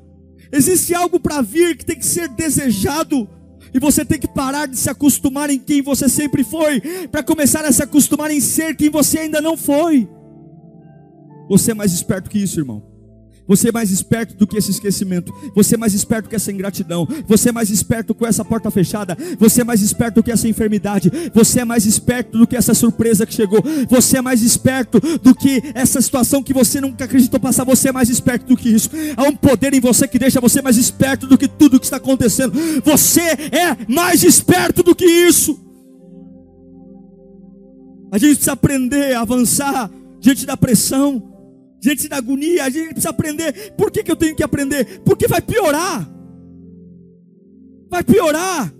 Existe 0.52 0.94
algo 0.94 1.20
para 1.20 1.42
vir 1.42 1.78
que 1.78 1.86
tem 1.86 1.98
que 1.98 2.06
ser 2.06 2.30
desejado. 2.30 3.30
E 3.74 3.80
você 3.80 4.06
tem 4.06 4.18
que 4.18 4.28
parar 4.28 4.68
de 4.68 4.78
se 4.78 4.90
acostumar 4.90 5.50
em 5.50 5.60
quem 5.60 5.82
você 5.82 6.08
sempre 6.08 6.44
foi, 6.44 6.80
para 7.12 7.22
começar 7.22 7.66
a 7.66 7.72
se 7.72 7.84
acostumar 7.84 8.32
em 8.32 8.40
ser 8.40 8.76
quem 8.76 8.90
você 8.90 9.20
ainda 9.20 9.42
não 9.42 9.58
foi. 9.58 10.08
Você 11.50 11.72
é 11.72 11.74
mais 11.74 11.92
esperto 11.92 12.30
que 12.30 12.40
isso, 12.40 12.60
irmão. 12.60 12.95
Você 13.48 13.70
é 13.70 13.72
mais 13.72 13.92
esperto 13.92 14.36
do 14.36 14.48
que 14.48 14.58
esse 14.58 14.72
esquecimento. 14.72 15.34
Você 15.56 15.76
é 15.76 15.78
mais 15.78 15.94
esperto 15.94 16.30
que 16.30 16.36
essa 16.36 16.52
ingratidão. 16.52 17.08
Você 17.28 17.50
é 17.50 17.52
mais 17.52 17.70
esperto 17.70 18.16
com 18.16 18.26
essa 18.26 18.44
porta 18.44 18.72
fechada. 18.72 19.18
Você 19.40 19.62
é 19.62 19.64
mais 19.64 19.82
esperto 19.82 20.24
que 20.24 20.32
essa 20.32 20.48
enfermidade. 20.48 21.12
Você 21.34 21.62
é 21.62 21.66
mais 21.66 21.86
esperto 21.86 22.38
do 22.38 22.48
que 22.48 22.56
essa 22.56 22.74
surpresa 22.74 23.26
que 23.26 23.34
chegou. 23.34 23.64
Você 23.90 24.18
é 24.18 24.22
mais 24.22 24.42
esperto 24.42 25.00
do 25.20 25.36
que 25.36 25.62
essa 25.74 26.02
situação 26.02 26.42
que 26.42 26.54
você 26.54 26.82
nunca 26.82 27.06
acreditou 27.06 27.40
passar. 27.40 27.64
Você 27.66 27.90
é 27.90 27.92
mais 27.92 28.10
esperto 28.10 28.48
do 28.48 28.58
que 28.58 28.70
isso. 28.70 28.90
Há 29.16 29.24
um 29.24 29.36
poder 29.36 29.74
em 29.74 29.80
você 29.80 30.08
que 30.08 30.18
deixa 30.18 30.42
você 30.42 30.62
mais 30.62 30.78
esperto 30.78 31.28
do 31.28 31.38
que 31.38 31.48
tudo 31.48 31.80
que 31.80 31.86
está 31.86 31.98
acontecendo. 31.98 32.54
Você 32.84 33.22
é 33.22 33.78
mais 33.88 34.24
esperto 34.24 34.82
do 34.82 34.96
que 34.96 35.06
isso. 35.06 35.60
A 38.12 38.18
gente 38.18 38.36
precisa 38.36 38.54
aprender 38.54 39.14
a 39.14 39.22
avançar 39.22 39.92
diante 40.20 40.46
da 40.46 40.56
pressão 40.56 41.35
diante 41.86 42.08
da 42.08 42.18
agonia, 42.18 42.66
a 42.66 42.70
gente 42.70 42.88
precisa 42.90 43.12
aprender. 43.12 43.74
Por 43.74 43.92
que, 43.92 44.04
que 44.04 44.12
eu 44.12 44.16
tenho 44.16 44.36
que 44.36 44.44
aprender? 44.44 45.02
Porque 45.02 45.28
vai 45.28 45.40
piorar. 45.40 46.10
Vai 47.88 48.04
piorar. 48.04 48.74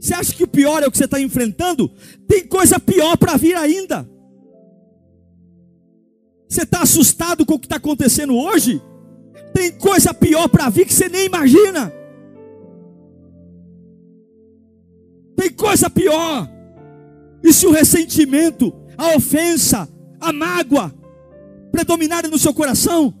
Você 0.00 0.14
acha 0.14 0.32
que 0.32 0.42
o 0.42 0.48
pior 0.48 0.82
é 0.82 0.86
o 0.86 0.90
que 0.90 0.96
você 0.96 1.04
está 1.04 1.20
enfrentando? 1.20 1.92
Tem 2.26 2.46
coisa 2.46 2.80
pior 2.80 3.18
para 3.18 3.36
vir 3.36 3.54
ainda. 3.54 4.08
Você 6.48 6.62
está 6.62 6.80
assustado 6.80 7.44
com 7.44 7.54
o 7.54 7.58
que 7.58 7.66
está 7.66 7.76
acontecendo 7.76 8.34
hoje? 8.34 8.80
Tem 9.52 9.70
coisa 9.72 10.14
pior 10.14 10.48
para 10.48 10.70
vir 10.70 10.86
que 10.86 10.94
você 10.94 11.10
nem 11.10 11.26
imagina. 11.26 11.92
Tem 15.36 15.50
coisa 15.50 15.90
pior. 15.90 16.48
E 17.44 17.52
se 17.52 17.66
o 17.66 17.70
ressentimento, 17.70 18.72
a 18.96 19.14
ofensa, 19.14 19.86
a 20.18 20.32
mágoa, 20.32 21.01
predominarem 21.72 22.30
no 22.30 22.38
seu 22.38 22.52
coração, 22.52 23.14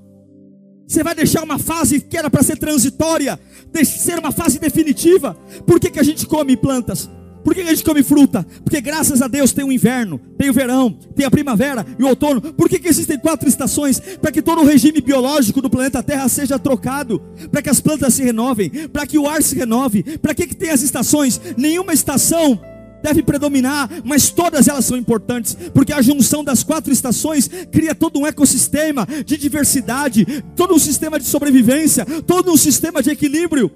você 0.86 1.02
vai 1.02 1.14
deixar 1.14 1.42
uma 1.42 1.58
fase 1.58 2.00
que 2.00 2.16
era 2.16 2.28
para 2.28 2.42
ser 2.42 2.58
transitória, 2.58 3.40
ser 3.84 4.18
uma 4.18 4.30
fase 4.30 4.58
definitiva. 4.58 5.34
Por 5.66 5.80
que, 5.80 5.90
que 5.90 5.98
a 5.98 6.02
gente 6.02 6.26
come 6.26 6.56
plantas? 6.56 7.08
Por 7.42 7.54
que, 7.54 7.62
que 7.62 7.68
a 7.68 7.74
gente 7.74 7.84
come 7.84 8.02
fruta? 8.02 8.46
Porque 8.62 8.80
graças 8.80 9.20
a 9.20 9.26
Deus 9.26 9.52
tem 9.52 9.64
o 9.64 9.72
inverno, 9.72 10.20
tem 10.38 10.48
o 10.48 10.52
verão, 10.52 10.92
tem 11.16 11.26
a 11.26 11.30
primavera 11.30 11.84
e 11.98 12.02
o 12.02 12.06
outono. 12.06 12.40
Por 12.40 12.68
que, 12.68 12.78
que 12.78 12.88
existem 12.88 13.18
quatro 13.18 13.48
estações? 13.48 13.98
Para 13.98 14.30
que 14.30 14.42
todo 14.42 14.60
o 14.60 14.64
regime 14.64 15.00
biológico 15.00 15.60
do 15.60 15.70
planeta 15.70 16.02
Terra 16.02 16.28
seja 16.28 16.58
trocado, 16.58 17.20
para 17.50 17.62
que 17.62 17.70
as 17.70 17.80
plantas 17.80 18.14
se 18.14 18.22
renovem, 18.22 18.70
para 18.88 19.06
que 19.06 19.18
o 19.18 19.26
ar 19.26 19.42
se 19.42 19.56
renove. 19.56 20.02
Para 20.18 20.34
que, 20.34 20.46
que 20.46 20.54
tem 20.54 20.70
as 20.70 20.82
estações? 20.82 21.40
Nenhuma 21.56 21.92
estação 21.92 22.60
deve 23.02 23.22
predominar, 23.22 23.90
mas 24.04 24.30
todas 24.30 24.68
elas 24.68 24.84
são 24.84 24.96
importantes, 24.96 25.56
porque 25.74 25.92
a 25.92 26.00
junção 26.00 26.44
das 26.44 26.62
quatro 26.62 26.92
estações 26.92 27.50
cria 27.70 27.94
todo 27.94 28.18
um 28.18 28.26
ecossistema 28.26 29.06
de 29.26 29.36
diversidade, 29.36 30.24
todo 30.54 30.74
um 30.74 30.78
sistema 30.78 31.18
de 31.18 31.26
sobrevivência, 31.26 32.06
todo 32.26 32.52
um 32.52 32.56
sistema 32.56 33.02
de 33.02 33.10
equilíbrio. 33.10 33.70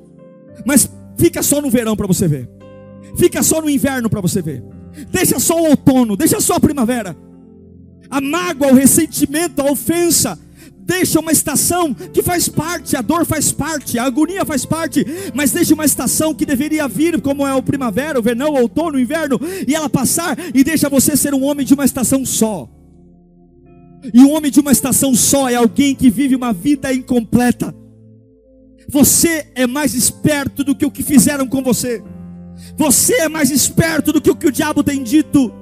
Mas 0.64 0.88
fica 1.18 1.42
só 1.42 1.60
no 1.60 1.70
verão 1.70 1.96
para 1.96 2.06
você 2.06 2.28
ver, 2.28 2.48
fica 3.16 3.42
só 3.42 3.60
no 3.60 3.68
inverno 3.68 4.08
para 4.08 4.20
você 4.20 4.40
ver, 4.40 4.62
deixa 5.10 5.38
só 5.38 5.60
o 5.60 5.70
outono, 5.70 6.16
deixa 6.16 6.40
só 6.40 6.54
a 6.54 6.60
primavera. 6.60 7.16
A 8.08 8.20
mágoa, 8.20 8.70
o 8.70 8.74
ressentimento, 8.74 9.60
a 9.60 9.70
ofensa, 9.70 10.38
Deixa 10.86 11.18
uma 11.18 11.32
estação 11.32 11.92
que 11.92 12.22
faz 12.22 12.48
parte, 12.48 12.96
a 12.96 13.02
dor 13.02 13.26
faz 13.26 13.50
parte, 13.50 13.98
a 13.98 14.04
agonia 14.04 14.44
faz 14.44 14.64
parte, 14.64 15.04
mas 15.34 15.50
deixa 15.50 15.74
uma 15.74 15.84
estação 15.84 16.32
que 16.32 16.46
deveria 16.46 16.86
vir, 16.86 17.20
como 17.20 17.44
é 17.44 17.52
o 17.52 17.62
primavera, 17.62 18.20
o 18.20 18.22
verão, 18.22 18.52
o 18.52 18.60
outono, 18.60 18.96
o 18.96 19.00
inverno, 19.00 19.40
e 19.66 19.74
ela 19.74 19.90
passar 19.90 20.38
e 20.54 20.62
deixa 20.62 20.88
você 20.88 21.16
ser 21.16 21.34
um 21.34 21.42
homem 21.42 21.66
de 21.66 21.74
uma 21.74 21.84
estação 21.84 22.24
só. 22.24 22.68
E 24.14 24.20
um 24.20 24.32
homem 24.32 24.48
de 24.48 24.60
uma 24.60 24.70
estação 24.70 25.12
só 25.12 25.48
é 25.50 25.56
alguém 25.56 25.92
que 25.92 26.08
vive 26.08 26.36
uma 26.36 26.52
vida 26.52 26.94
incompleta. 26.94 27.74
Você 28.88 29.48
é 29.56 29.66
mais 29.66 29.92
esperto 29.92 30.62
do 30.62 30.72
que 30.72 30.86
o 30.86 30.90
que 30.90 31.02
fizeram 31.02 31.48
com 31.48 31.64
você. 31.64 32.00
Você 32.76 33.14
é 33.22 33.28
mais 33.28 33.50
esperto 33.50 34.12
do 34.12 34.20
que 34.20 34.30
o 34.30 34.36
que 34.36 34.46
o 34.46 34.52
diabo 34.52 34.84
tem 34.84 35.02
dito. 35.02 35.52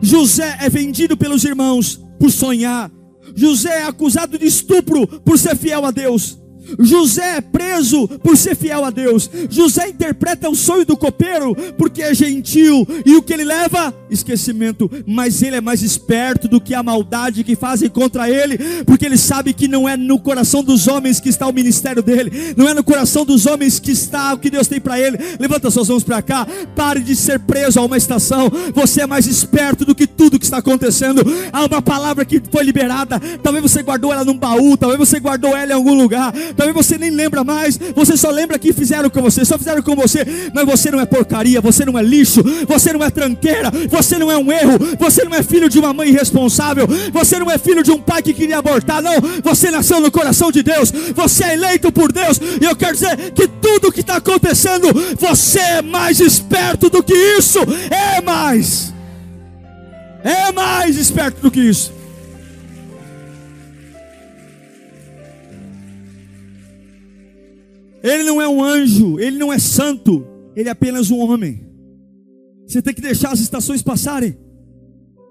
José 0.00 0.56
é 0.62 0.70
vendido 0.70 1.14
pelos 1.14 1.44
irmãos 1.44 2.02
por 2.18 2.30
sonhar. 2.30 2.90
José 3.36 3.80
é 3.80 3.82
acusado 3.82 4.38
de 4.38 4.46
estupro 4.46 5.06
por 5.06 5.38
ser 5.38 5.56
fiel 5.56 5.84
a 5.84 5.90
Deus. 5.90 6.38
José 6.78 7.36
é 7.36 7.40
preso 7.40 8.08
por 8.08 8.36
ser 8.36 8.56
fiel 8.56 8.84
a 8.84 8.90
Deus. 8.90 9.30
José 9.50 9.88
interpreta 9.88 10.48
o 10.48 10.54
sonho 10.54 10.84
do 10.84 10.96
copeiro 10.96 11.54
porque 11.76 12.02
é 12.02 12.14
gentil 12.14 12.86
e 13.04 13.14
o 13.14 13.22
que 13.22 13.32
ele 13.32 13.44
leva? 13.44 13.94
Esquecimento. 14.10 14.90
Mas 15.06 15.42
ele 15.42 15.56
é 15.56 15.60
mais 15.60 15.82
esperto 15.82 16.48
do 16.48 16.60
que 16.60 16.74
a 16.74 16.82
maldade 16.82 17.44
que 17.44 17.56
fazem 17.56 17.88
contra 17.88 18.28
ele, 18.30 18.58
porque 18.84 19.06
ele 19.06 19.16
sabe 19.16 19.52
que 19.52 19.68
não 19.68 19.88
é 19.88 19.96
no 19.96 20.18
coração 20.18 20.62
dos 20.62 20.86
homens 20.86 21.20
que 21.20 21.28
está 21.28 21.46
o 21.46 21.52
ministério 21.52 22.02
dele, 22.02 22.54
não 22.56 22.68
é 22.68 22.74
no 22.74 22.84
coração 22.84 23.24
dos 23.24 23.46
homens 23.46 23.78
que 23.78 23.90
está 23.90 24.34
o 24.34 24.38
que 24.38 24.50
Deus 24.50 24.66
tem 24.66 24.80
para 24.80 24.98
ele. 24.98 25.18
Levanta 25.38 25.70
suas 25.70 25.88
mãos 25.88 26.04
para 26.04 26.22
cá. 26.22 26.46
Pare 26.74 27.00
de 27.00 27.14
ser 27.14 27.40
preso 27.40 27.78
a 27.78 27.84
uma 27.84 27.96
estação. 27.96 28.50
Você 28.74 29.02
é 29.02 29.06
mais 29.06 29.26
esperto 29.26 29.84
do 29.84 29.94
que 29.94 30.06
tudo 30.06 30.38
que 30.38 30.44
está 30.44 30.58
acontecendo. 30.58 31.22
Há 31.52 31.64
uma 31.64 31.82
palavra 31.82 32.24
que 32.24 32.40
foi 32.50 32.64
liberada. 32.64 33.20
Talvez 33.42 33.62
você 33.62 33.82
guardou 33.82 34.12
ela 34.12 34.24
num 34.24 34.36
baú, 34.36 34.76
talvez 34.76 34.98
você 34.98 35.18
guardou 35.20 35.56
ela 35.56 35.72
em 35.72 35.74
algum 35.74 35.94
lugar 35.94 36.32
talvez 36.56 36.74
você 36.74 36.98
nem 36.98 37.10
lembra 37.10 37.44
mais, 37.44 37.78
você 37.94 38.16
só 38.16 38.30
lembra 38.30 38.58
que 38.58 38.72
fizeram 38.72 39.10
com 39.10 39.20
você, 39.20 39.44
só 39.44 39.58
fizeram 39.58 39.82
com 39.82 39.94
você, 39.94 40.50
mas 40.54 40.64
você 40.64 40.90
não 40.90 41.00
é 41.00 41.06
porcaria, 41.06 41.60
você 41.60 41.84
não 41.84 41.98
é 41.98 42.02
lixo, 42.02 42.42
você 42.66 42.92
não 42.92 43.04
é 43.04 43.10
tranqueira, 43.10 43.70
você 43.88 44.18
não 44.18 44.30
é 44.30 44.38
um 44.38 44.50
erro, 44.50 44.78
você 44.98 45.24
não 45.24 45.34
é 45.34 45.42
filho 45.42 45.68
de 45.68 45.78
uma 45.78 45.92
mãe 45.92 46.08
irresponsável, 46.08 46.86
você 47.12 47.38
não 47.38 47.50
é 47.50 47.58
filho 47.58 47.82
de 47.82 47.90
um 47.90 47.98
pai 47.98 48.22
que 48.22 48.32
queria 48.32 48.58
abortar, 48.58 49.02
não, 49.02 49.14
você 49.42 49.70
nasceu 49.70 50.00
no 50.00 50.10
coração 50.10 50.50
de 50.50 50.62
Deus, 50.62 50.92
você 51.14 51.44
é 51.44 51.54
eleito 51.54 51.92
por 51.92 52.12
Deus, 52.12 52.40
e 52.60 52.64
eu 52.64 52.74
quero 52.74 52.94
dizer 52.94 53.32
que 53.32 53.46
tudo 53.46 53.92
que 53.92 54.00
está 54.00 54.16
acontecendo, 54.16 54.88
você 55.18 55.58
é 55.58 55.82
mais 55.82 56.20
esperto 56.20 56.88
do 56.88 57.02
que 57.02 57.14
isso, 57.14 57.58
é 57.90 58.20
mais, 58.20 58.92
é 60.24 60.52
mais 60.52 60.96
esperto 60.96 61.40
do 61.42 61.50
que 61.50 61.60
isso. 61.60 61.95
Ele 68.06 68.22
não 68.22 68.40
é 68.40 68.48
um 68.48 68.62
anjo, 68.62 69.18
ele 69.18 69.36
não 69.36 69.52
é 69.52 69.58
santo, 69.58 70.24
ele 70.54 70.68
é 70.68 70.72
apenas 70.72 71.10
um 71.10 71.18
homem. 71.18 71.66
Você 72.64 72.80
tem 72.80 72.94
que 72.94 73.00
deixar 73.00 73.32
as 73.32 73.40
estações 73.40 73.82
passarem. 73.82 74.38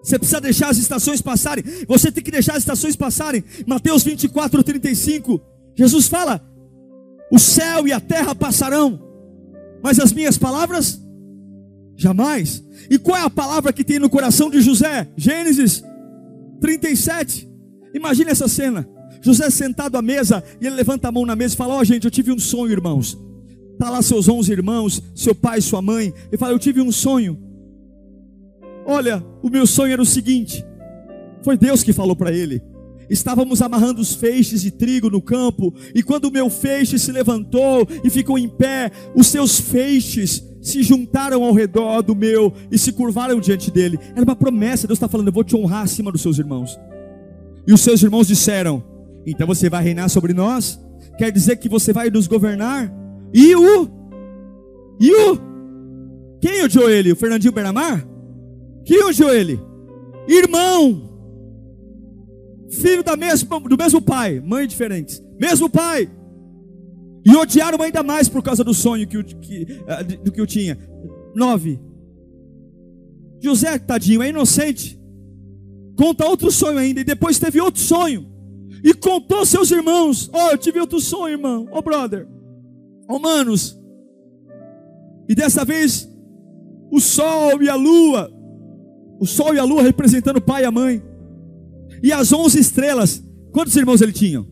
Você 0.04 0.20
precisa 0.20 0.42
deixar 0.42 0.70
as 0.70 0.78
estações 0.78 1.22
passarem. 1.22 1.64
Você 1.88 2.12
tem 2.12 2.22
que 2.22 2.30
deixar 2.30 2.52
as 2.52 2.60
estações 2.60 2.98
passarem. 2.98 3.42
Mateus 3.66 4.04
24, 4.04 4.62
35. 4.62 5.42
Jesus 5.74 6.08
fala: 6.08 6.46
O 7.32 7.40
céu 7.40 7.88
e 7.88 7.94
a 7.94 8.00
terra 8.02 8.36
passarão, 8.36 9.02
mas 9.82 9.98
as 9.98 10.12
minhas 10.12 10.38
palavras 10.38 11.02
jamais. 11.96 12.62
E 12.90 13.00
qual 13.00 13.18
é 13.18 13.22
a 13.22 13.30
palavra 13.30 13.72
que 13.72 13.86
tem 13.86 14.00
no 14.00 14.10
coração 14.10 14.50
de 14.50 14.60
José? 14.60 15.08
Gênesis 15.16 15.82
37. 16.60 17.50
Imagine 17.94 18.32
essa 18.32 18.50
cena. 18.50 18.95
José 19.22 19.50
sentado 19.50 19.98
à 19.98 20.02
mesa, 20.02 20.44
e 20.60 20.68
ele 20.68 20.76
levanta 20.76 21.08
a 21.08 21.12
mão 21.12 21.26
na 21.26 21.36
mesa 21.36 21.54
e 21.54 21.58
fala: 21.58 21.76
Ó, 21.76 21.80
oh, 21.80 21.84
gente, 21.84 22.06
eu 22.06 22.12
tive 22.12 22.32
um 22.32 22.40
sonho, 22.40 22.72
irmãos. 22.72 23.18
Está 23.74 23.90
lá 23.90 24.02
seus 24.02 24.30
onze 24.30 24.52
irmãos, 24.52 25.04
seu 25.14 25.36
pai, 25.36 25.60
sua 25.62 25.82
mãe. 25.82 26.14
Ele 26.28 26.38
fala: 26.38 26.54
Eu 26.54 26.60
tive 26.60 26.82
um 26.82 26.92
sonho. 26.92 27.38
Olha, 28.86 29.26
o 29.42 29.50
meu 29.50 29.66
sonho 29.66 29.94
era 29.94 30.02
o 30.02 30.06
seguinte: 30.06 30.66
foi 31.44 31.58
Deus 31.58 31.84
que 31.84 31.94
falou 31.94 32.16
para 32.16 32.32
ele. 32.32 32.62
Estávamos 33.10 33.62
amarrando 33.62 34.02
os 34.02 34.16
feixes 34.16 34.62
de 34.62 34.72
trigo 34.72 35.10
no 35.10 35.22
campo, 35.22 35.74
e 35.94 36.02
quando 36.02 36.26
o 36.26 36.32
meu 36.32 36.50
feixe 36.50 36.98
se 36.98 37.12
levantou 37.12 37.88
e 38.04 38.10
ficou 38.10 38.38
em 38.38 38.48
pé, 38.48 38.92
os 39.16 39.28
seus 39.28 39.60
feixes 39.60 40.44
se 40.62 40.82
juntaram 40.82 41.44
ao 41.44 41.54
redor 41.54 42.02
do 42.02 42.16
meu 42.16 42.52
e 42.72 42.78
se 42.80 42.92
curvaram 42.92 43.40
diante 43.40 43.70
dele. 43.70 44.00
Era 44.16 44.24
uma 44.24 44.36
promessa, 44.36 44.88
Deus 44.88 44.98
está 44.98 45.08
falando: 45.08 45.28
Eu 45.28 45.34
vou 45.34 45.44
te 45.44 45.56
honrar 45.56 45.84
acima 45.84 46.12
dos 46.12 46.22
seus 46.22 46.40
irmãos. 46.40 46.80
E 47.68 47.74
os 47.74 47.82
seus 47.82 48.02
irmãos 48.02 48.28
disseram: 48.28 48.84
então 49.26 49.48
você 49.48 49.70
vai 49.70 49.84
reinar 49.84 50.10
sobre 50.10 50.34
nós? 50.34 50.80
Quer 51.18 51.32
dizer 51.32 51.56
que 51.58 51.68
você 51.68 51.92
vai 51.92 52.10
nos 52.10 52.28
governar? 52.28 52.92
E 53.34 53.56
o? 53.56 53.90
E 55.00 55.12
o? 55.12 55.40
Quem 56.40 56.64
odiou 56.64 56.90
ele? 56.90 57.12
O 57.12 57.16
Fernandinho 57.16 57.54
Bernamar? 57.54 58.06
Quem 58.86 59.04
odiou 59.04 59.34
ele? 59.34 59.60
Irmão. 60.28 61.10
Filho 62.70 63.04
da 63.04 63.16
mesma, 63.16 63.60
do 63.60 63.78
mesmo 63.78 64.02
pai, 64.02 64.40
mãe 64.40 64.68
diferentes. 64.68 65.24
Mesmo 65.40 65.70
pai. 65.70 66.10
E 67.26 67.36
odiaram 67.36 67.82
ainda 67.82 68.04
mais 68.04 68.30
por 68.30 68.44
causa 68.44 68.64
do 68.64 68.74
sonho 68.74 69.08
que, 69.08 69.24
que, 69.24 69.82
eh, 69.88 70.04
do 70.04 70.32
que 70.32 70.40
eu 70.40 70.46
tinha. 70.46 70.78
Nove. 71.34 71.80
José, 73.42 73.80
tadinho, 73.80 74.22
é 74.22 74.30
inocente. 74.30 75.00
Conta 75.98 76.28
outro 76.28 76.52
sonho 76.52 76.78
ainda. 76.78 77.02
E 77.02 77.04
depois 77.04 77.40
teve 77.40 77.60
outro 77.60 77.82
sonho 77.82 78.35
e 78.86 78.94
contou 78.94 79.40
aos 79.40 79.50
seus 79.50 79.72
irmãos: 79.72 80.30
Ó, 80.32 80.46
oh, 80.46 80.52
eu 80.52 80.58
tive 80.60 80.80
outro 80.80 81.00
sonho, 81.00 81.34
irmão. 81.34 81.68
Ó, 81.72 81.80
oh, 81.80 81.82
brother. 81.82 82.28
Ó, 83.10 83.16
oh, 83.16 83.20
manos. 83.20 83.76
E 85.28 85.34
dessa 85.34 85.66
vez, 85.66 86.08
o 86.92 87.00
sol 87.00 87.64
e 87.64 87.68
a 87.68 87.74
lua, 87.74 88.32
o 89.20 89.26
sol 89.26 89.56
e 89.56 89.60
a 89.60 89.64
lua 89.64 89.82
representando 89.82 90.38
o 90.38 90.42
pai 90.42 90.62
e 90.62 90.66
a 90.66 90.72
mãe, 90.72 91.04
e 92.04 92.14
as 92.14 92.32
onze 92.32 92.60
estrelas. 92.60 93.24
Quantos 93.52 93.76
irmãos 93.76 94.02
ele 94.02 94.14
tinha? 94.14 94.46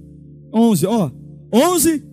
Onze, 0.52 0.88
ó. 0.88 1.12
Onze 1.54 2.04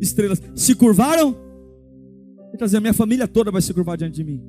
estrelas 0.00 0.40
se 0.54 0.76
curvaram. 0.76 1.30
Ele 1.30 2.54
está 2.54 2.66
dizendo: 2.66 2.82
minha 2.82 2.94
família 2.94 3.26
toda 3.26 3.50
vai 3.50 3.60
se 3.60 3.74
curvar 3.74 3.96
diante 3.96 4.14
de 4.14 4.22
mim. 4.22 4.40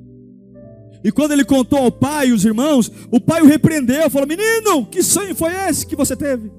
E 1.02 1.10
quando 1.10 1.32
ele 1.32 1.44
contou 1.44 1.80
ao 1.80 1.90
pai 1.90 2.28
e 2.28 2.32
os 2.32 2.44
irmãos, 2.44 2.88
o 3.10 3.20
pai 3.20 3.42
o 3.42 3.46
repreendeu, 3.46 4.08
falou: 4.08 4.28
Menino, 4.28 4.86
que 4.86 5.02
sonho 5.02 5.34
foi 5.34 5.52
esse 5.68 5.84
que 5.84 5.96
você 5.96 6.14
teve? 6.14 6.52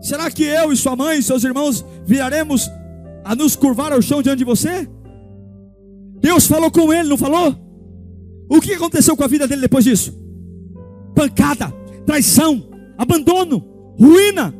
Será 0.00 0.30
que 0.30 0.44
eu 0.44 0.72
e 0.72 0.76
sua 0.76 0.94
mãe 0.94 1.18
e 1.18 1.22
seus 1.22 1.44
irmãos 1.44 1.84
viraremos 2.04 2.70
a 3.24 3.34
nos 3.34 3.56
curvar 3.56 3.92
ao 3.92 4.02
chão 4.02 4.22
diante 4.22 4.38
de 4.38 4.44
você? 4.44 4.88
Deus 6.20 6.46
falou 6.46 6.70
com 6.70 6.92
ele, 6.92 7.08
não 7.08 7.16
falou? 7.16 7.54
O 8.48 8.60
que 8.60 8.72
aconteceu 8.72 9.16
com 9.16 9.24
a 9.24 9.28
vida 9.28 9.46
dele 9.46 9.62
depois 9.62 9.84
disso? 9.84 10.16
Pancada, 11.14 11.72
traição, 12.06 12.68
abandono, 12.96 13.64
ruína 13.98 14.54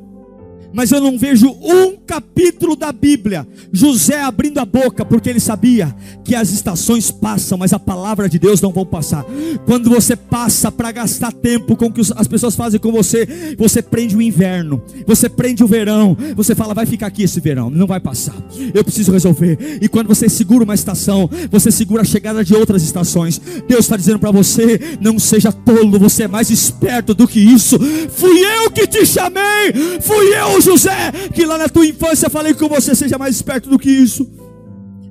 mas 0.72 0.92
eu 0.92 1.00
não 1.00 1.18
vejo 1.18 1.48
um 1.48 1.96
capítulo 1.96 2.76
da 2.76 2.92
Bíblia, 2.92 3.46
José 3.72 4.22
abrindo 4.22 4.58
a 4.58 4.64
boca, 4.64 5.04
porque 5.04 5.28
ele 5.28 5.40
sabia 5.40 5.94
que 6.24 6.34
as 6.34 6.50
estações 6.50 7.10
passam, 7.10 7.58
mas 7.58 7.72
a 7.72 7.78
palavra 7.78 8.28
de 8.28 8.38
Deus 8.38 8.60
não 8.60 8.72
vai 8.72 8.84
passar. 8.84 9.24
Quando 9.66 9.90
você 9.90 10.16
passa 10.16 10.70
para 10.70 10.92
gastar 10.92 11.32
tempo 11.32 11.76
com 11.76 11.86
o 11.86 11.92
que 11.92 12.00
as 12.16 12.26
pessoas 12.26 12.54
fazem 12.54 12.80
com 12.80 12.92
você, 12.92 13.54
você 13.58 13.82
prende 13.82 14.16
o 14.16 14.22
inverno, 14.22 14.82
você 15.06 15.28
prende 15.28 15.64
o 15.64 15.66
verão, 15.66 16.16
você 16.36 16.54
fala, 16.54 16.74
vai 16.74 16.86
ficar 16.86 17.06
aqui 17.06 17.22
esse 17.22 17.40
verão, 17.40 17.70
não 17.70 17.86
vai 17.86 18.00
passar, 18.00 18.36
eu 18.74 18.84
preciso 18.84 19.12
resolver. 19.12 19.78
E 19.80 19.88
quando 19.88 20.08
você 20.08 20.28
segura 20.28 20.64
uma 20.64 20.74
estação, 20.74 21.28
você 21.50 21.70
segura 21.70 22.02
a 22.02 22.04
chegada 22.04 22.44
de 22.44 22.54
outras 22.54 22.82
estações. 22.82 23.40
Deus 23.66 23.80
está 23.80 23.96
dizendo 23.96 24.18
para 24.18 24.30
você: 24.30 24.98
não 25.00 25.18
seja 25.18 25.52
tolo, 25.52 25.98
você 25.98 26.24
é 26.24 26.28
mais 26.28 26.50
esperto 26.50 27.14
do 27.14 27.26
que 27.26 27.40
isso. 27.40 27.78
Fui 28.10 28.38
eu 28.38 28.70
que 28.70 28.86
te 28.86 29.04
chamei, 29.06 29.72
fui 30.00 30.34
eu 30.34 30.57
José, 30.60 31.12
que 31.34 31.44
lá 31.44 31.58
na 31.58 31.68
tua 31.68 31.86
infância 31.86 32.30
falei 32.30 32.54
com 32.54 32.68
você, 32.68 32.94
seja 32.94 33.18
mais 33.18 33.36
esperto 33.36 33.68
do 33.68 33.78
que 33.78 33.90
isso. 33.90 34.30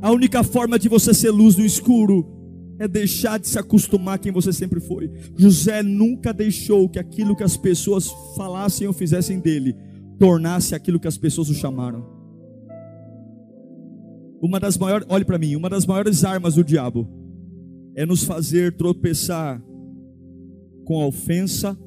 A 0.02 0.12
única 0.12 0.44
forma 0.44 0.78
de 0.78 0.88
você 0.88 1.14
ser 1.14 1.32
luz 1.32 1.56
no 1.56 1.66
escuro 1.66 2.26
é 2.80 2.88
deixar 2.88 3.40
de 3.40 3.48
se 3.48 3.58
acostumar 3.58 4.20
quem 4.20 4.32
você 4.32 4.54
sempre 4.54 4.80
foi. 4.80 5.12
José 5.36 5.82
nunca 5.82 6.34
deixou 6.34 6.88
que 6.88 7.00
aquilo 7.00 7.36
que 7.36 7.44
as 7.44 7.58
pessoas 7.58 8.10
falassem 8.36 8.88
ou 8.88 8.94
fizessem 8.94 9.40
dele 9.40 9.76
tornasse 10.20 10.76
aquilo 10.76 11.00
que 11.00 11.08
as 11.08 11.18
pessoas 11.18 11.50
o 11.50 11.54
chamaram. 11.54 12.06
Uma 14.42 14.60
das 14.60 14.78
maiores, 14.78 15.08
olhe 15.10 15.26
para 15.26 15.40
mim, 15.40 15.56
uma 15.56 15.70
das 15.70 15.86
maiores 15.86 16.24
armas 16.24 16.56
do 16.56 16.64
diabo 16.64 17.08
é 17.96 18.06
nos 18.06 18.24
fazer 18.24 18.76
tropeçar 18.78 19.62
com 20.86 21.02
a 21.02 21.08
ofensa, 21.08 21.78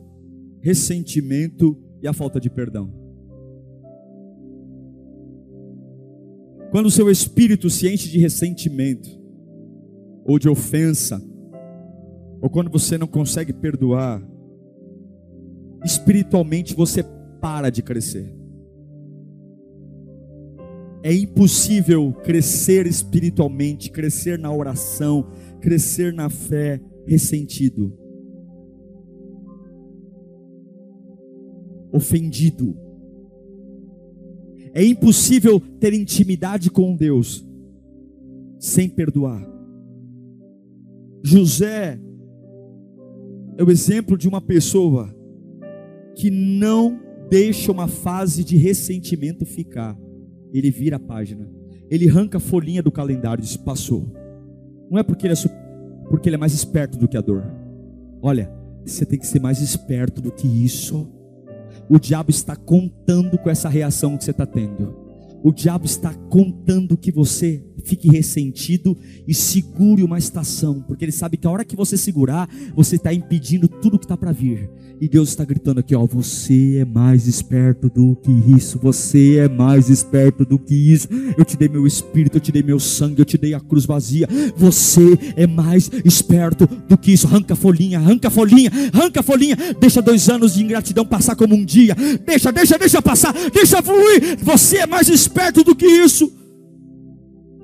ressentimento 0.60 1.78
e 2.02 2.08
a 2.08 2.12
falta 2.12 2.40
de 2.40 2.50
perdão. 2.50 2.99
Quando 6.70 6.86
o 6.86 6.90
seu 6.90 7.10
espírito 7.10 7.68
se 7.68 7.92
enche 7.92 8.08
de 8.08 8.18
ressentimento, 8.18 9.20
ou 10.24 10.38
de 10.38 10.48
ofensa, 10.48 11.20
ou 12.40 12.48
quando 12.48 12.70
você 12.70 12.96
não 12.96 13.06
consegue 13.06 13.52
perdoar, 13.52 14.22
espiritualmente 15.84 16.74
você 16.74 17.02
para 17.40 17.70
de 17.70 17.82
crescer. 17.82 18.32
É 21.02 21.12
impossível 21.14 22.12
crescer 22.12 22.86
espiritualmente, 22.86 23.90
crescer 23.90 24.38
na 24.38 24.52
oração, 24.52 25.26
crescer 25.60 26.12
na 26.12 26.28
fé 26.28 26.80
ressentido, 27.06 27.92
ofendido. 31.92 32.89
É 34.72 34.84
impossível 34.84 35.60
ter 35.80 35.92
intimidade 35.92 36.70
com 36.70 36.94
Deus 36.94 37.44
sem 38.58 38.88
perdoar. 38.88 39.48
José 41.22 41.98
é 43.56 43.64
o 43.64 43.70
exemplo 43.70 44.16
de 44.16 44.28
uma 44.28 44.40
pessoa 44.40 45.14
que 46.14 46.30
não 46.30 46.98
deixa 47.28 47.72
uma 47.72 47.88
fase 47.88 48.44
de 48.44 48.56
ressentimento 48.56 49.44
ficar. 49.44 49.98
Ele 50.52 50.70
vira 50.70 50.96
a 50.96 51.00
página. 51.00 51.48
Ele 51.90 52.08
arranca 52.08 52.38
a 52.38 52.40
folhinha 52.40 52.82
do 52.82 52.92
calendário 52.92 53.42
e 53.42 53.44
diz: 53.44 53.56
passou. 53.56 54.12
Não 54.90 54.98
é 54.98 55.02
porque 55.02 55.26
ele 55.26 55.34
é, 55.34 56.08
porque 56.08 56.28
ele 56.28 56.36
é 56.36 56.38
mais 56.38 56.52
esperto 56.52 56.98
do 56.98 57.08
que 57.08 57.16
a 57.16 57.20
dor. 57.20 57.44
Olha, 58.22 58.52
você 58.84 59.06
tem 59.06 59.18
que 59.18 59.26
ser 59.26 59.40
mais 59.40 59.60
esperto 59.60 60.20
do 60.20 60.30
que 60.32 60.46
isso. 60.46 61.08
O 61.92 61.98
diabo 61.98 62.30
está 62.30 62.54
contando 62.54 63.36
com 63.36 63.50
essa 63.50 63.68
reação 63.68 64.16
que 64.16 64.22
você 64.22 64.30
está 64.30 64.46
tendo. 64.46 64.99
O 65.42 65.52
diabo 65.52 65.86
está 65.86 66.12
contando 66.28 66.96
que 66.96 67.10
você 67.10 67.62
fique 67.82 68.08
ressentido 68.08 68.96
e 69.26 69.34
segure 69.34 70.02
uma 70.02 70.18
estação, 70.18 70.82
porque 70.86 71.04
ele 71.04 71.12
sabe 71.12 71.38
que 71.38 71.46
a 71.46 71.50
hora 71.50 71.64
que 71.64 71.74
você 71.74 71.96
segurar, 71.96 72.46
você 72.74 72.96
está 72.96 73.12
impedindo 73.12 73.66
tudo 73.66 73.98
que 73.98 74.04
está 74.04 74.18
para 74.18 74.32
vir. 74.32 74.68
E 75.00 75.08
Deus 75.08 75.30
está 75.30 75.46
gritando 75.46 75.80
aqui, 75.80 75.96
ó, 75.96 76.04
você 76.04 76.76
é 76.80 76.84
mais 76.84 77.26
esperto 77.26 77.88
do 77.88 78.14
que 78.16 78.30
isso, 78.54 78.78
você 78.78 79.38
é 79.38 79.48
mais 79.48 79.88
esperto 79.88 80.44
do 80.44 80.58
que 80.58 80.74
isso. 80.74 81.08
Eu 81.38 81.44
te 81.44 81.56
dei 81.56 81.70
meu 81.70 81.86
espírito, 81.86 82.36
eu 82.36 82.40
te 82.40 82.52
dei 82.52 82.62
meu 82.62 82.78
sangue, 82.78 83.18
eu 83.18 83.24
te 83.24 83.38
dei 83.38 83.54
a 83.54 83.60
cruz 83.60 83.86
vazia. 83.86 84.28
Você 84.54 85.18
é 85.36 85.46
mais 85.46 85.90
esperto 86.04 86.66
do 86.86 86.98
que 86.98 87.12
isso. 87.12 87.26
Arranca 87.26 87.54
a 87.54 87.56
folhinha, 87.56 87.98
arranca 87.98 88.28
a 88.28 88.30
folhinha, 88.30 88.70
arranca 88.92 89.20
a 89.20 89.22
folhinha. 89.22 89.56
Deixa 89.80 90.02
dois 90.02 90.28
anos 90.28 90.52
de 90.52 90.62
ingratidão 90.62 91.06
passar 91.06 91.34
como 91.34 91.54
um 91.54 91.64
dia. 91.64 91.96
Deixa, 92.26 92.52
deixa, 92.52 92.76
deixa 92.76 93.00
passar, 93.00 93.32
deixa 93.54 93.82
fluir. 93.82 94.36
Você 94.42 94.78
é 94.78 94.86
mais 94.86 95.08
esperto 95.08 95.29
do 95.64 95.74
que 95.74 95.86
isso. 95.86 96.32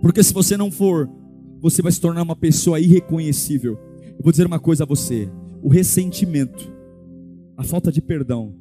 Porque 0.00 0.22
se 0.22 0.32
você 0.32 0.56
não 0.56 0.70
for, 0.70 1.08
você 1.60 1.82
vai 1.82 1.92
se 1.92 2.00
tornar 2.00 2.22
uma 2.22 2.36
pessoa 2.36 2.80
irreconhecível. 2.80 3.78
Eu 4.16 4.22
vou 4.22 4.30
dizer 4.30 4.46
uma 4.46 4.58
coisa 4.58 4.84
a 4.84 4.86
você: 4.86 5.28
o 5.62 5.68
ressentimento, 5.68 6.72
a 7.56 7.64
falta 7.64 7.90
de 7.90 8.00
perdão, 8.00 8.54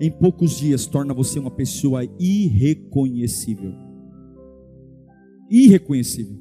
em 0.00 0.10
poucos 0.10 0.56
dias 0.56 0.86
torna 0.86 1.14
você 1.14 1.38
uma 1.38 1.50
pessoa 1.50 2.04
irreconhecível. 2.18 3.72
Irreconhecível. 5.50 6.36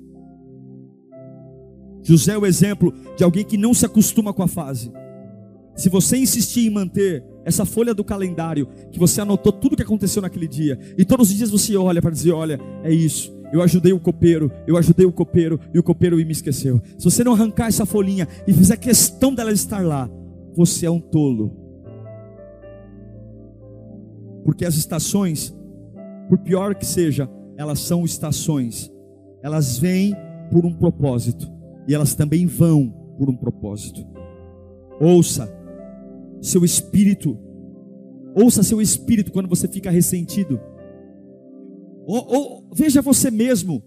José 2.04 2.34
é 2.34 2.38
o 2.38 2.46
exemplo 2.46 2.94
de 3.16 3.24
alguém 3.24 3.44
que 3.44 3.58
não 3.58 3.74
se 3.74 3.86
acostuma 3.86 4.34
com 4.34 4.44
a 4.44 4.48
fase. 4.48 4.92
Se 5.76 5.90
você 5.90 6.18
insistir 6.18 6.68
em 6.68 6.70
manter 6.70 7.24
essa 7.46 7.64
folha 7.64 7.94
do 7.94 8.04
calendário, 8.04 8.68
que 8.92 9.00
você 9.00 9.22
anotou 9.22 9.54
tudo 9.54 9.74
o 9.74 9.76
que 9.76 9.84
aconteceu 9.84 10.22
naquele 10.22 10.48
dia, 10.48 10.78
e 10.98 11.06
todos 11.06 11.30
os 11.30 11.36
dias 11.36 11.52
você 11.52 11.78
olha 11.78 12.02
para 12.02 12.12
dizer: 12.12 12.32
olha, 12.32 12.60
é 12.84 12.92
isso, 12.92 13.32
eu 13.54 13.62
ajudei 13.62 13.94
o 13.94 14.00
copeiro, 14.00 14.52
eu 14.68 14.76
ajudei 14.76 15.06
o 15.06 15.12
copeiro, 15.12 15.60
e 15.74 15.78
o 15.78 15.84
copeiro 15.84 16.18
me 16.18 16.32
esqueceu. 16.32 16.82
Se 16.98 17.06
você 17.06 17.24
não 17.24 17.34
arrancar 17.34 17.68
essa 17.68 17.86
folhinha 17.86 18.28
e 18.48 18.52
fizer 18.52 18.78
questão 18.78 19.34
dela 19.34 19.52
estar 19.52 19.86
lá, 19.86 20.10
você 20.56 20.88
é 20.88 20.92
um 20.92 21.00
tolo. 21.00 21.56
Porque 24.44 24.66
as 24.66 24.76
estações, 24.76 25.56
por 26.28 26.40
pior 26.40 26.76
que 26.76 26.86
seja, 26.86 27.30
elas 27.58 27.80
são 27.80 28.04
estações. 28.04 28.92
Elas 29.42 29.78
vêm 29.78 30.16
por 30.52 30.66
um 30.66 30.74
propósito 30.74 31.52
e 31.88 31.94
elas 31.94 32.16
também 32.16 32.46
vão 32.46 32.90
por 33.18 33.30
um 33.30 33.36
propósito. 33.36 34.06
Ouça 35.00 35.52
seu 36.42 36.64
espírito. 36.64 37.38
Ouça 38.36 38.64
seu 38.64 38.82
espírito 38.82 39.32
quando 39.32 39.48
você 39.48 39.68
fica 39.68 39.90
ressentido. 39.90 40.60
Ou, 42.06 42.28
ou, 42.28 42.70
veja 42.74 43.02
você 43.02 43.32
mesmo 43.32 43.84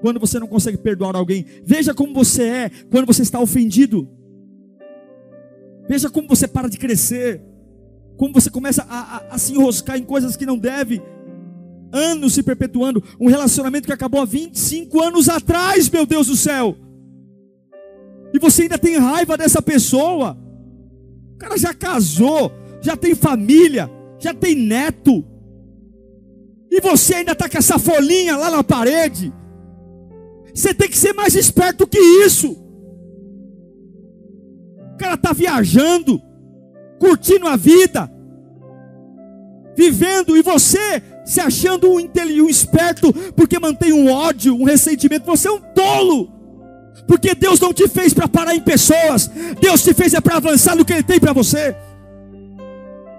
quando 0.00 0.18
você 0.18 0.38
não 0.40 0.46
consegue 0.46 0.78
perdoar 0.78 1.14
alguém. 1.14 1.44
Veja 1.64 1.94
como 1.94 2.12
você 2.12 2.42
é 2.42 2.70
quando 2.90 3.06
você 3.06 3.22
está 3.22 3.38
ofendido. 3.38 4.08
Veja 5.88 6.10
como 6.10 6.28
você 6.28 6.48
para 6.48 6.68
de 6.68 6.78
crescer. 6.78 7.40
Como 8.16 8.32
você 8.32 8.50
começa 8.50 8.82
a, 8.88 9.16
a, 9.16 9.34
a 9.34 9.38
se 9.38 9.52
enroscar 9.52 9.96
em 9.96 10.04
coisas 10.04 10.36
que 10.36 10.46
não 10.46 10.58
deve. 10.58 11.00
Anos 11.92 12.34
se 12.34 12.42
perpetuando. 12.42 13.02
Um 13.20 13.28
relacionamento 13.28 13.86
que 13.86 13.92
acabou 13.92 14.20
há 14.20 14.24
25 14.24 15.00
anos 15.00 15.28
atrás, 15.28 15.88
meu 15.90 16.06
Deus 16.06 16.26
do 16.26 16.36
céu. 16.36 16.76
E 18.34 18.38
você 18.38 18.62
ainda 18.62 18.78
tem 18.78 18.96
raiva 18.96 19.36
dessa 19.36 19.60
pessoa. 19.60 20.36
Cara 21.42 21.58
já 21.58 21.74
casou, 21.74 22.52
já 22.80 22.96
tem 22.96 23.16
família, 23.16 23.90
já 24.16 24.32
tem 24.32 24.54
neto. 24.54 25.24
E 26.70 26.80
você 26.80 27.16
ainda 27.16 27.32
está 27.32 27.48
com 27.48 27.58
essa 27.58 27.80
folhinha 27.80 28.36
lá 28.36 28.48
na 28.48 28.62
parede. 28.62 29.32
Você 30.54 30.72
tem 30.72 30.88
que 30.88 30.96
ser 30.96 31.12
mais 31.14 31.34
esperto 31.34 31.84
que 31.84 31.98
isso. 31.98 32.52
O 34.92 34.96
cara 34.96 35.14
está 35.14 35.32
viajando, 35.32 36.22
curtindo 37.00 37.48
a 37.48 37.56
vida, 37.56 38.08
vivendo, 39.76 40.36
e 40.36 40.42
você 40.42 41.02
se 41.24 41.40
achando 41.40 41.90
um, 41.90 41.96
um 41.96 42.48
esperto 42.48 43.12
porque 43.34 43.58
mantém 43.58 43.92
um 43.92 44.08
ódio, 44.08 44.54
um 44.54 44.62
ressentimento. 44.62 45.26
Você 45.26 45.48
é 45.48 45.50
um 45.50 45.60
tolo. 45.74 46.32
Porque 47.06 47.34
Deus 47.34 47.60
não 47.60 47.72
te 47.72 47.88
fez 47.88 48.14
para 48.14 48.28
parar 48.28 48.54
em 48.54 48.60
pessoas, 48.60 49.30
Deus 49.60 49.82
te 49.82 49.92
fez 49.92 50.14
é 50.14 50.20
para 50.20 50.36
avançar 50.36 50.76
no 50.76 50.84
que 50.84 50.92
Ele 50.92 51.02
tem 51.02 51.18
para 51.18 51.32
você. 51.32 51.74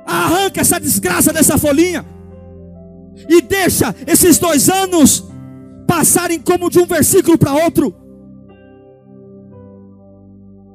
Arranca 0.06 0.62
essa 0.62 0.80
desgraça 0.80 1.32
dessa 1.32 1.58
folhinha 1.58 2.06
e 3.30 3.42
deixa 3.42 3.96
esses 4.08 4.38
dois 4.38 4.70
anos 4.70 5.24
passarem 5.88 6.40
como 6.40 6.70
de 6.70 6.80
um 6.80 6.86
versículo 6.86 7.38
para 7.38 7.54
outro. 7.54 7.96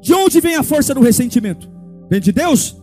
De 0.00 0.14
onde 0.14 0.40
vem 0.40 0.54
a 0.54 0.62
força 0.62 0.94
do 0.94 1.00
ressentimento? 1.00 1.68
Vem 2.08 2.20
de 2.20 2.32
Deus? 2.32 2.80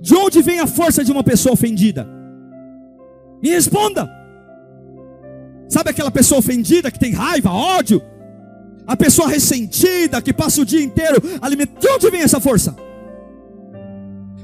De 0.00 0.14
onde 0.14 0.40
vem 0.42 0.60
a 0.60 0.66
força 0.66 1.04
de 1.04 1.10
uma 1.10 1.24
pessoa 1.24 1.54
ofendida? 1.54 2.08
Me 3.42 3.50
responda. 3.50 4.08
Sabe 5.68 5.90
aquela 5.90 6.10
pessoa 6.10 6.38
ofendida 6.38 6.90
que 6.90 6.98
tem 6.98 7.12
raiva, 7.12 7.50
ódio? 7.50 8.00
A 8.86 8.96
pessoa 8.96 9.28
ressentida 9.28 10.20
que 10.20 10.32
passa 10.32 10.60
o 10.60 10.64
dia 10.64 10.82
inteiro 10.82 11.16
alimentando. 11.40 11.80
De 11.80 11.88
onde 11.88 12.10
vem 12.10 12.20
essa 12.20 12.40
força? 12.40 12.76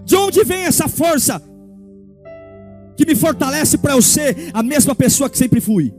De 0.04 0.16
onde 0.16 0.42
vem 0.44 0.64
essa 0.64 0.88
força 0.88 1.42
que 2.96 3.06
me 3.06 3.14
fortalece 3.14 3.78
para 3.78 3.94
eu 3.94 4.02
ser 4.02 4.50
a 4.52 4.62
mesma 4.62 4.94
pessoa 4.94 5.30
que 5.30 5.38
sempre 5.38 5.60
fui. 5.60 5.92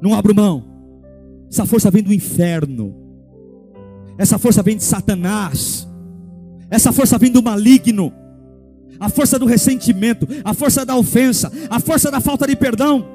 Não 0.00 0.14
abro 0.14 0.34
mão. 0.34 0.64
Essa 1.50 1.66
força 1.66 1.90
vem 1.90 2.02
do 2.02 2.12
inferno. 2.12 2.94
Essa 4.16 4.38
força 4.38 4.62
vem 4.62 4.76
de 4.76 4.84
Satanás. 4.84 5.88
Essa 6.70 6.92
força 6.92 7.18
vem 7.18 7.30
do 7.30 7.42
maligno. 7.42 8.12
A 9.00 9.08
força 9.08 9.38
do 9.38 9.46
ressentimento, 9.46 10.26
a 10.44 10.52
força 10.52 10.84
da 10.84 10.96
ofensa, 10.96 11.52
a 11.70 11.78
força 11.78 12.10
da 12.10 12.20
falta 12.20 12.46
de 12.46 12.56
perdão. 12.56 13.06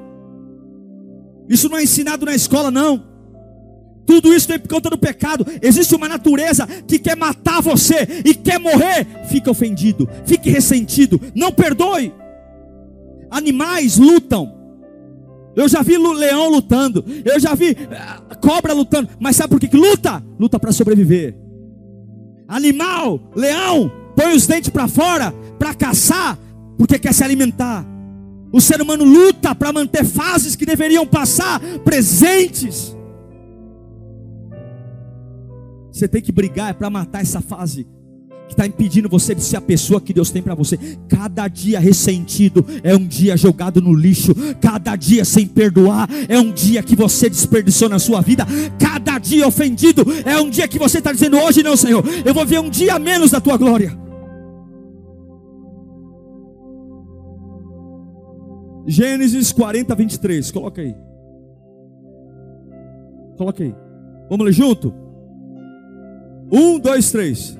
Isso 1.48 1.68
não 1.68 1.76
é 1.76 1.82
ensinado 1.82 2.24
na 2.24 2.34
escola, 2.34 2.70
não. 2.70 3.13
Tudo 4.06 4.32
isso 4.34 4.48
vem 4.48 4.58
por 4.58 4.68
conta 4.68 4.90
do 4.90 4.98
pecado. 4.98 5.46
Existe 5.62 5.94
uma 5.94 6.08
natureza 6.08 6.66
que 6.86 6.98
quer 6.98 7.16
matar 7.16 7.60
você 7.60 8.22
e 8.24 8.34
quer 8.34 8.58
morrer. 8.58 9.06
Fica 9.28 9.50
ofendido, 9.50 10.08
fique 10.24 10.50
ressentido, 10.50 11.20
não 11.34 11.52
perdoe. 11.52 12.12
Animais 13.30 13.96
lutam. 13.96 14.54
Eu 15.56 15.68
já 15.68 15.82
vi 15.82 15.96
leão 15.96 16.50
lutando, 16.50 17.04
eu 17.24 17.38
já 17.38 17.54
vi 17.54 17.76
eh, 17.78 18.34
cobra 18.40 18.72
lutando, 18.72 19.08
mas 19.20 19.36
sabe 19.36 19.50
por 19.50 19.60
que 19.60 19.76
luta? 19.76 20.20
Luta 20.38 20.58
para 20.58 20.72
sobreviver. 20.72 21.36
Animal, 22.48 23.20
leão, 23.36 23.90
põe 24.16 24.34
os 24.34 24.48
dentes 24.48 24.70
para 24.70 24.88
fora 24.88 25.32
para 25.58 25.72
caçar, 25.72 26.36
porque 26.76 26.98
quer 26.98 27.14
se 27.14 27.22
alimentar. 27.22 27.86
O 28.52 28.60
ser 28.60 28.80
humano 28.82 29.04
luta 29.04 29.54
para 29.54 29.72
manter 29.72 30.04
fases 30.04 30.54
que 30.54 30.66
deveriam 30.66 31.06
passar 31.06 31.60
presentes 31.84 32.94
você 35.94 36.08
tem 36.08 36.20
que 36.20 36.32
brigar 36.32 36.70
é 36.70 36.72
para 36.72 36.90
matar 36.90 37.22
essa 37.22 37.40
fase 37.40 37.86
que 38.48 38.52
está 38.52 38.66
impedindo 38.66 39.08
você 39.08 39.32
de 39.32 39.42
ser 39.42 39.56
a 39.56 39.60
pessoa 39.60 40.00
que 40.00 40.12
Deus 40.12 40.28
tem 40.28 40.42
para 40.42 40.54
você. 40.54 40.76
Cada 41.08 41.46
dia 41.46 41.78
ressentido 41.78 42.66
é 42.82 42.96
um 42.96 43.06
dia 43.06 43.36
jogado 43.36 43.80
no 43.80 43.94
lixo. 43.94 44.34
Cada 44.60 44.96
dia 44.96 45.24
sem 45.24 45.46
perdoar 45.46 46.08
é 46.28 46.36
um 46.36 46.50
dia 46.50 46.82
que 46.82 46.96
você 46.96 47.30
desperdiçou 47.30 47.88
na 47.88 48.00
sua 48.00 48.20
vida. 48.20 48.44
Cada 48.76 49.18
dia 49.18 49.46
ofendido 49.46 50.04
é 50.26 50.36
um 50.40 50.50
dia 50.50 50.66
que 50.66 50.80
você 50.80 50.98
está 50.98 51.12
dizendo: 51.12 51.38
Hoje 51.38 51.62
não, 51.62 51.76
Senhor, 51.76 52.04
eu 52.24 52.34
vou 52.34 52.44
ver 52.44 52.58
um 52.58 52.68
dia 52.68 52.98
menos 52.98 53.30
da 53.30 53.40
tua 53.40 53.56
glória. 53.56 53.96
Gênesis 58.84 59.52
40, 59.52 59.94
23. 59.94 60.50
Coloca 60.50 60.82
aí. 60.82 60.94
Coloca 63.38 63.62
aí. 63.62 63.74
Vamos 64.28 64.44
ler 64.44 64.52
junto? 64.52 65.03
Um, 66.50 66.78
dois, 66.78 67.10
três. 67.10 67.58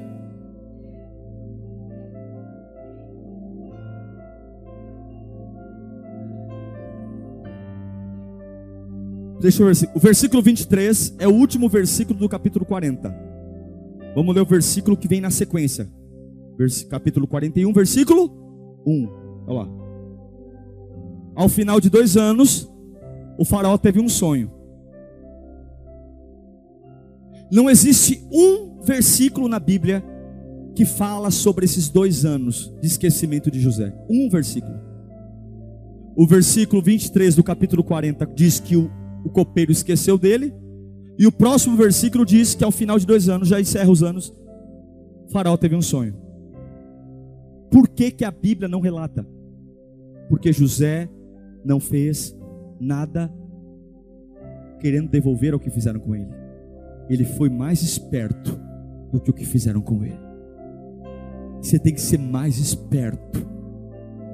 Deixa 9.41 9.63
eu 9.63 9.67
ver. 9.67 9.91
O 9.95 10.01
versículo 10.01 10.43
23 10.43 11.17
é 11.19 11.29
o 11.29 11.33
último 11.33 11.69
versículo 11.69 12.19
do 12.19 12.29
capítulo 12.29 12.65
40. 12.65 13.15
Vamos 14.15 14.35
ler 14.35 14.41
o 14.41 14.47
versículo 14.47 14.97
que 14.97 15.07
vem 15.07 15.21
na 15.21 15.31
sequência. 15.31 15.87
Vers 16.57 16.83
capítulo 16.85 17.27
41, 17.27 17.71
versículo 17.73 18.31
1. 18.87 19.09
Olha 19.47 19.59
lá. 19.59 19.69
Ao 21.35 21.49
final 21.49 21.79
de 21.79 21.91
dois 21.91 22.17
anos, 22.17 22.73
o 23.39 23.45
faraó 23.45 23.77
teve 23.77 24.01
um 24.01 24.09
sonho. 24.09 24.51
Não 27.51 27.69
existe 27.69 28.27
um 28.33 28.81
versículo 28.83 29.49
na 29.49 29.59
Bíblia 29.59 30.03
que 30.75 30.85
fala 30.85 31.31
sobre 31.31 31.65
esses 31.65 31.89
dois 31.89 32.25
anos 32.25 32.75
de 32.81 32.87
esquecimento 32.87 33.51
de 33.51 33.61
José. 33.61 33.95
Um 34.09 34.29
versículo. 34.29 34.75
O 36.17 36.27
versículo 36.27 36.83
23 36.83 37.37
do 37.37 37.45
capítulo 37.45 37.83
40 37.83 38.27
diz 38.35 38.61
que 38.61 38.77
o, 38.77 38.91
o 39.25 39.31
copeiro 39.31 39.73
esqueceu 39.73 40.19
dele. 40.19 40.55
E 41.19 41.27
o 41.27 41.33
próximo 41.33 41.77
versículo 41.77 42.25
diz 42.25 42.55
que 42.55 42.65
ao 42.65 42.73
final 42.73 42.99
de 42.99 43.07
dois 43.07 43.29
anos, 43.29 43.49
já 43.49 43.61
encerra 43.61 43.91
os 43.91 44.03
anos, 44.03 44.35
faraó 45.31 45.57
teve 45.57 45.77
um 45.77 45.83
sonho. 45.83 46.17
Por 47.71 47.89
que, 47.89 48.11
que 48.11 48.25
a 48.25 48.31
Bíblia 48.31 48.69
não 48.69 48.81
relata? 48.81 49.27
Porque 50.29 50.53
José 50.53 51.09
não 51.65 51.79
fez 51.79 52.37
nada 52.81 53.33
querendo 54.81 55.09
devolver 55.09 55.55
o 55.55 55.61
que 55.61 55.71
fizeram 55.71 56.01
com 56.01 56.15
ele. 56.15 56.44
Ele 57.09 57.25
foi 57.25 57.49
mais 57.49 57.83
esperto 57.83 58.59
do 59.13 59.21
que 59.21 59.31
o 59.31 59.35
que 59.35 59.45
fizeram 59.45 59.81
com 59.81 60.05
ele. 60.05 60.19
Você 61.61 61.79
tem 61.79 61.95
que 61.95 62.01
ser 62.01 62.19
mais 62.19 62.59
esperto. 62.59 63.47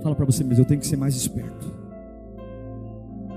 Fala 0.02 0.14
para 0.14 0.24
você 0.24 0.42
mesmo, 0.42 0.62
eu 0.62 0.66
tenho 0.66 0.80
que 0.80 0.86
ser 0.86 0.96
mais 0.96 1.14
esperto. 1.14 1.72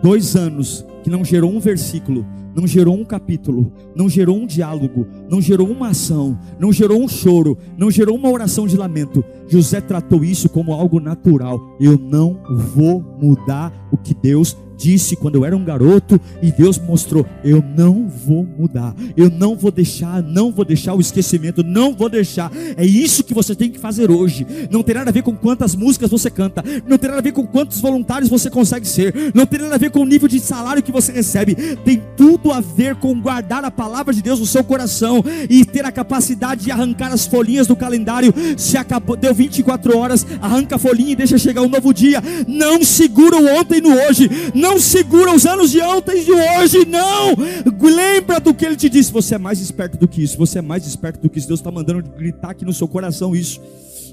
Dois 0.01 0.35
anos 0.35 0.85
que 1.03 1.09
não 1.09 1.23
gerou 1.23 1.51
um 1.51 1.59
versículo, 1.59 2.25
não 2.55 2.67
gerou 2.67 2.95
um 2.95 3.03
capítulo, 3.03 3.73
não 3.95 4.07
gerou 4.07 4.37
um 4.37 4.45
diálogo, 4.45 5.07
não 5.29 5.41
gerou 5.41 5.67
uma 5.67 5.89
ação, 5.89 6.39
não 6.59 6.71
gerou 6.71 7.01
um 7.01 7.07
choro, 7.07 7.57
não 7.77 7.89
gerou 7.89 8.15
uma 8.15 8.29
oração 8.29 8.67
de 8.67 8.77
lamento. 8.77 9.23
José 9.47 9.81
tratou 9.81 10.23
isso 10.23 10.49
como 10.49 10.73
algo 10.73 10.99
natural. 10.99 11.75
Eu 11.79 11.97
não 11.97 12.39
vou 12.73 13.01
mudar 13.21 13.71
o 13.91 13.97
que 13.97 14.13
Deus 14.13 14.57
disse 14.83 15.15
quando 15.15 15.35
eu 15.35 15.45
era 15.45 15.55
um 15.55 15.63
garoto 15.63 16.19
e 16.41 16.51
Deus 16.51 16.77
mostrou: 16.77 17.25
eu 17.43 17.63
não 17.75 18.07
vou 18.07 18.43
mudar, 18.43 18.93
eu 19.15 19.29
não 19.29 19.55
vou 19.55 19.71
deixar, 19.71 20.21
não 20.21 20.51
vou 20.51 20.65
deixar 20.65 20.93
o 20.93 20.99
esquecimento, 20.99 21.63
não 21.63 21.93
vou 21.93 22.09
deixar. 22.09 22.51
É 22.75 22.85
isso 22.85 23.23
que 23.23 23.33
você 23.33 23.55
tem 23.55 23.69
que 23.69 23.79
fazer 23.79 24.11
hoje. 24.11 24.45
Não 24.69 24.83
tem 24.83 24.95
nada 24.95 25.09
a 25.09 25.13
ver 25.13 25.23
com 25.23 25.35
quantas 25.35 25.73
músicas 25.73 26.11
você 26.11 26.29
canta, 26.29 26.63
não 26.85 26.97
tem 26.97 27.09
nada 27.09 27.19
a 27.19 27.23
ver 27.23 27.31
com 27.31 27.47
quantos 27.47 27.79
voluntários 27.79 28.29
você 28.29 28.49
consegue 28.49 28.87
ser, 28.87 29.31
não 29.33 29.45
tem 29.45 29.61
nada 29.61 29.75
a 29.75 29.77
ver 29.77 29.89
com 29.89 30.01
o 30.01 30.05
nível 30.05 30.27
de 30.27 30.39
salário 30.39 30.83
que 30.83 30.91
você 30.91 31.13
recebe. 31.13 31.55
Tem 31.85 32.01
tudo 32.17 32.51
a 32.51 32.59
ver 32.59 32.95
com 32.95 33.19
guardar 33.21 33.63
a 33.63 33.71
palavra 33.71 34.13
de 34.13 34.21
Deus 34.21 34.39
no 34.39 34.45
seu 34.45 34.63
coração 34.63 35.23
e 35.49 35.63
ter 35.63 35.85
a 35.85 35.91
capacidade 35.91 36.65
de 36.65 36.71
arrancar 36.71 37.13
as 37.13 37.25
folhinhas 37.25 37.67
do 37.67 37.75
calendário. 37.75 38.33
Se 38.57 38.77
acabou, 38.77 39.15
deu 39.15 39.33
24 39.33 39.97
horas, 39.97 40.25
arranca 40.41 40.75
a 40.75 40.79
folhinha 40.79 41.13
e 41.13 41.15
deixa 41.15 41.37
chegar 41.37 41.61
um 41.61 41.69
novo 41.69 41.93
dia. 41.93 42.21
Não 42.47 42.83
segura 42.83 43.37
o 43.37 43.59
ontem 43.59 43.79
no 43.79 43.93
hoje. 43.93 44.29
Não 44.53 44.72
não 44.73 44.79
segura 44.79 45.31
os 45.31 45.45
anos 45.45 45.69
de 45.69 45.79
ontem 45.81 46.21
e 46.21 46.25
de 46.25 46.31
hoje, 46.31 46.85
não. 46.85 47.35
Lembra 47.79 48.39
do 48.39 48.53
que 48.53 48.65
ele 48.65 48.75
te 48.75 48.89
disse. 48.89 49.11
Você 49.11 49.35
é 49.35 49.37
mais 49.37 49.59
esperto 49.59 49.97
do 49.97 50.07
que 50.07 50.23
isso. 50.23 50.37
Você 50.37 50.59
é 50.59 50.61
mais 50.61 50.87
esperto 50.87 51.21
do 51.21 51.29
que 51.29 51.37
isso. 51.37 51.47
Deus 51.47 51.59
está 51.59 51.71
mandando 51.71 52.01
gritar 52.17 52.51
aqui 52.51 52.65
no 52.65 52.73
seu 52.73 52.87
coração 52.87 53.35
isso. 53.35 53.61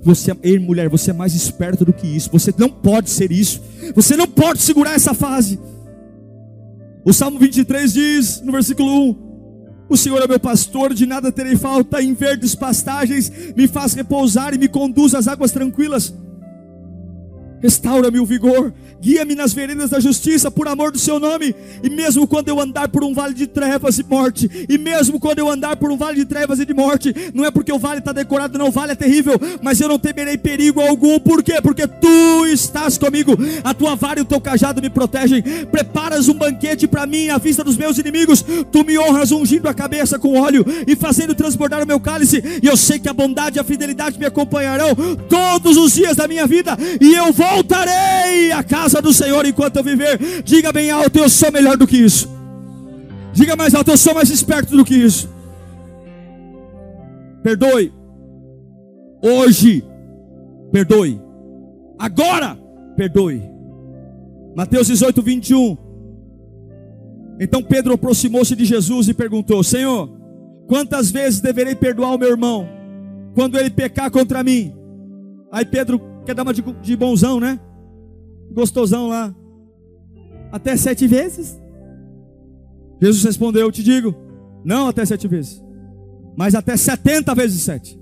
Você, 0.03 0.35
ei, 0.43 0.59
mulher, 0.59 0.89
você 0.89 1.11
é 1.11 1.15
mais 1.15 1.35
esperto 1.35 1.85
do 1.85 1.93
que 1.93 2.07
isso. 2.07 2.31
Você 2.31 2.53
não 2.57 2.69
pode 2.69 3.09
ser 3.09 3.33
isso. 3.33 3.63
Você 3.95 4.17
não 4.17 4.27
pode 4.27 4.61
segurar 4.61 4.95
essa 4.95 5.15
fase. 5.15 5.59
O 7.05 7.13
Salmo 7.13 7.39
23 7.39 7.93
diz, 7.93 8.43
no 8.43 8.53
versículo 8.53 9.11
1: 9.11 9.17
O 9.89 9.97
Senhor 9.97 10.23
é 10.23 10.29
meu 10.29 10.39
pastor, 10.41 10.93
de 10.93 11.07
nada 11.07 11.33
terei 11.33 11.57
falta. 11.57 12.03
Em 12.03 12.13
verdes 12.13 12.55
pastagens 12.55 13.33
me 13.57 13.67
faz 13.67 13.95
repousar 13.95 14.53
e 14.53 14.59
me 14.59 14.69
conduz 14.69 15.15
às 15.15 15.27
águas 15.27 15.53
tranquilas. 15.53 16.13
Restaura-me 17.61 18.19
o 18.19 18.25
vigor, 18.25 18.73
guia-me 19.01 19.35
nas 19.35 19.53
veredas 19.53 19.91
da 19.91 20.01
justiça 20.01 20.51
por 20.51 20.67
amor 20.67 20.91
do 20.91 20.99
seu 20.99 21.21
nome. 21.21 21.55
E 21.83 21.91
mesmo 21.91 22.27
quando 22.27 22.49
eu 22.49 22.59
andar 22.59 22.89
por 22.89 23.05
um 23.05 23.13
vale 23.13 23.35
de 23.35 23.47
trevas 23.47 23.99
e 23.99 24.03
morte, 24.03 24.67
e 24.69 24.79
mesmo 24.79 25.21
quando 25.21 25.41
eu 25.41 25.51
andar 25.51 25.77
por 25.77 25.91
um 25.91 25.97
vale 25.97 26.17
de 26.17 26.25
trevas 26.25 26.59
e 26.59 26.65
de 26.65 26.73
morte, 26.73 27.15
não 27.35 27.45
é 27.45 27.51
porque 27.51 27.73
o 27.73 27.79
vale 27.79 27.99
está 27.99 28.13
decorado, 28.13 28.59
não, 28.59 28.69
o 28.69 28.71
vale 28.71 28.93
é 28.93 28.95
terrível, 28.95 29.39
mas 29.63 29.81
eu 29.81 29.89
não 29.89 29.99
temerei 29.99 30.39
perigo 30.39 30.81
algum, 30.81 31.19
por 31.19 31.43
quê? 31.43 31.61
Porque 31.63 31.87
tu 31.87 32.47
estás 32.47 32.97
comigo, 32.97 33.37
a 33.63 33.75
tua 33.75 33.95
vara 33.95 34.21
e 34.21 34.23
o 34.23 34.27
teu 34.27 34.41
cajado 34.41 34.81
me 34.81 34.89
protegem. 34.89 35.43
Preparas 35.71 36.29
um 36.29 36.35
banquete 36.35 36.87
para 36.87 37.07
mim 37.07 37.29
à 37.29 37.37
vista 37.37 37.63
dos 37.63 37.77
meus 37.77 37.99
inimigos, 37.99 38.43
tu 38.73 38.85
me 38.85 38.99
honras 38.99 39.33
ungindo 39.33 39.69
a 39.69 39.75
cabeça 39.75 40.19
com 40.19 40.41
óleo 40.41 40.65
e 40.87 40.97
fazendo 40.97 41.35
transbordar 41.35 41.83
o 41.83 41.87
meu 41.87 42.01
cálice, 42.01 42.43
e 42.63 42.67
eu 42.67 42.77
sei 42.77 42.99
que 42.99 43.09
a 43.09 43.13
bondade 43.13 43.59
e 43.59 43.61
a 43.61 43.65
fidelidade 43.65 44.19
me 44.19 44.25
acompanharão 44.25 44.97
todos 45.29 45.77
os 45.77 45.93
dias 45.93 46.17
da 46.17 46.27
minha 46.27 46.47
vida, 46.47 46.77
e 47.01 47.15
eu 47.15 47.33
vou 47.33 47.50
voltarei 47.55 48.53
à 48.53 48.63
casa 48.63 49.01
do 49.03 49.13
Senhor 49.13 49.45
enquanto 49.47 49.77
eu 49.77 49.85
viver. 49.85 50.43
Diga 50.43 50.73
bem 50.73 50.91
alto: 50.91 51.19
eu 51.19 51.29
sou 51.29 51.53
melhor 51.53 51.77
do 51.77 51.87
que 51.87 51.97
isso. 51.97 52.29
Diga 53.33 53.57
mais 53.57 53.75
alto: 53.75 53.91
eu 53.91 53.97
sou 53.97 54.15
mais 54.15 54.31
esperto 54.31 54.77
do 54.77 54.85
que 54.85 54.95
isso. 54.95 55.29
Perdoe. 57.43 57.93
Hoje, 59.23 59.85
perdoe. 60.73 61.21
Agora, 61.99 62.59
perdoe. 62.97 63.43
Mateus 64.57 64.87
18, 64.89 65.23
21. 65.23 65.77
Então 67.39 67.63
Pedro 67.63 67.95
aproximou-se 67.95 68.55
de 68.55 68.65
Jesus 68.65 69.09
e 69.09 69.15
perguntou: 69.15 69.63
Senhor, 69.63 70.11
quantas 70.67 71.11
vezes 71.11 71.41
deverei 71.41 71.75
perdoar 71.75 72.15
o 72.15 72.19
meu 72.19 72.29
irmão 72.29 72.69
quando 73.35 73.59
ele 73.59 73.71
pecar 73.71 74.11
contra 74.11 74.43
mim? 74.43 74.75
Aí 75.53 75.65
Pedro 75.65 76.01
quer 76.25 76.35
dar 76.35 76.43
uma 76.43 76.55
de, 76.55 76.63
de 76.63 76.97
bonzão, 76.97 77.41
né? 77.41 77.59
Gostosão 78.53 79.09
lá. 79.09 79.35
Até 80.53 80.77
sete 80.77 81.07
vezes? 81.07 81.61
Jesus 83.01 83.25
respondeu: 83.25 83.63
Eu 83.63 83.73
te 83.73 83.83
digo, 83.83 84.15
não 84.65 84.89
até 84.89 85.05
sete 85.05 85.27
vezes, 85.27 85.63
mas 86.37 86.55
até 86.55 86.77
setenta 86.77 87.35
vezes 87.35 87.63
sete. 87.63 87.99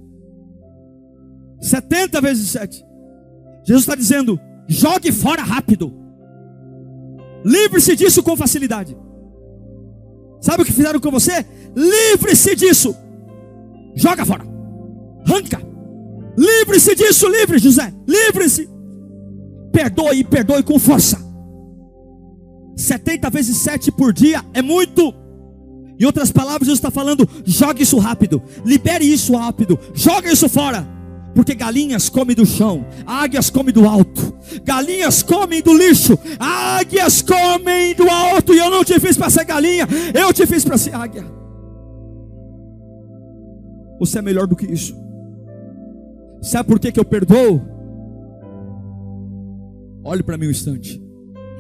Setenta 1.61 2.21
vezes 2.21 2.51
sete. 2.51 2.85
Jesus 3.65 3.83
está 3.83 3.95
dizendo: 3.95 4.39
jogue 4.67 5.13
fora 5.13 5.43
rápido. 5.43 5.93
Livre-se 7.45 7.95
disso 7.95 8.23
com 8.23 8.37
facilidade. 8.37 8.97
Sabe 10.41 10.63
o 10.63 10.67
que 10.67 10.73
fizeram 10.73 11.01
com 11.01 11.11
você? 11.11 11.45
Livre-se 11.77 12.55
disso. 12.55 12.95
Joga 13.95 14.25
fora. 14.25 14.45
Arranca. 15.27 15.61
Livre-se 16.39 16.95
disso, 16.95 17.29
livre, 17.29 17.59
José. 17.59 17.93
Livre-se. 18.07 18.69
Perdoe 19.73 20.23
perdoe 20.23 20.63
com 20.63 20.79
força. 20.79 21.19
70 22.77 23.29
vezes 23.29 23.57
7 23.57 23.91
por 23.91 24.13
dia 24.13 24.45
é 24.55 24.63
muito. 24.63 25.13
Em 25.99 26.05
outras 26.05 26.31
palavras, 26.31 26.69
Jesus 26.69 26.79
está 26.79 26.93
falando: 26.93 27.29
jogue 27.45 27.83
isso 27.83 27.99
rápido, 27.99 28.41
libere 28.65 29.05
isso 29.05 29.35
rápido, 29.35 29.77
joga 29.93 30.31
isso 30.33 30.49
fora. 30.49 30.87
Porque 31.35 31.55
galinhas 31.55 32.09
comem 32.09 32.35
do 32.35 32.47
chão, 32.47 32.87
águias 33.05 33.51
comem 33.51 33.75
do 33.75 33.87
alto, 33.87 34.35
galinhas 34.65 35.23
comem 35.23 35.61
do 35.61 35.77
lixo, 35.77 36.17
águias 36.39 37.21
comem 37.21 37.95
do 37.95 38.09
alto. 38.09 38.55
E 38.55 38.59
eu 38.59 38.71
não 38.71 38.85
te 38.85 38.99
fiz 39.01 39.17
para 39.17 39.29
ser 39.29 39.45
galinha, 39.45 39.87
eu 40.15 40.33
te 40.33 40.47
fiz 40.47 40.65
para 40.65 40.79
ser 40.79 40.95
águia. 40.95 41.27
Você 43.99 44.21
é 44.21 44.23
melhor 44.23 44.47
do 44.47 44.55
que 44.55 44.67
isso. 44.67 45.08
Sabe 46.41 46.69
por 46.69 46.79
que, 46.79 46.93
que 46.93 47.01
eu 47.01 47.05
perdoo? 47.05 47.61
Olhe 50.05 50.23
para 50.23 50.39
mim 50.39 50.47
um 50.47 50.51
instante. 50.51 51.03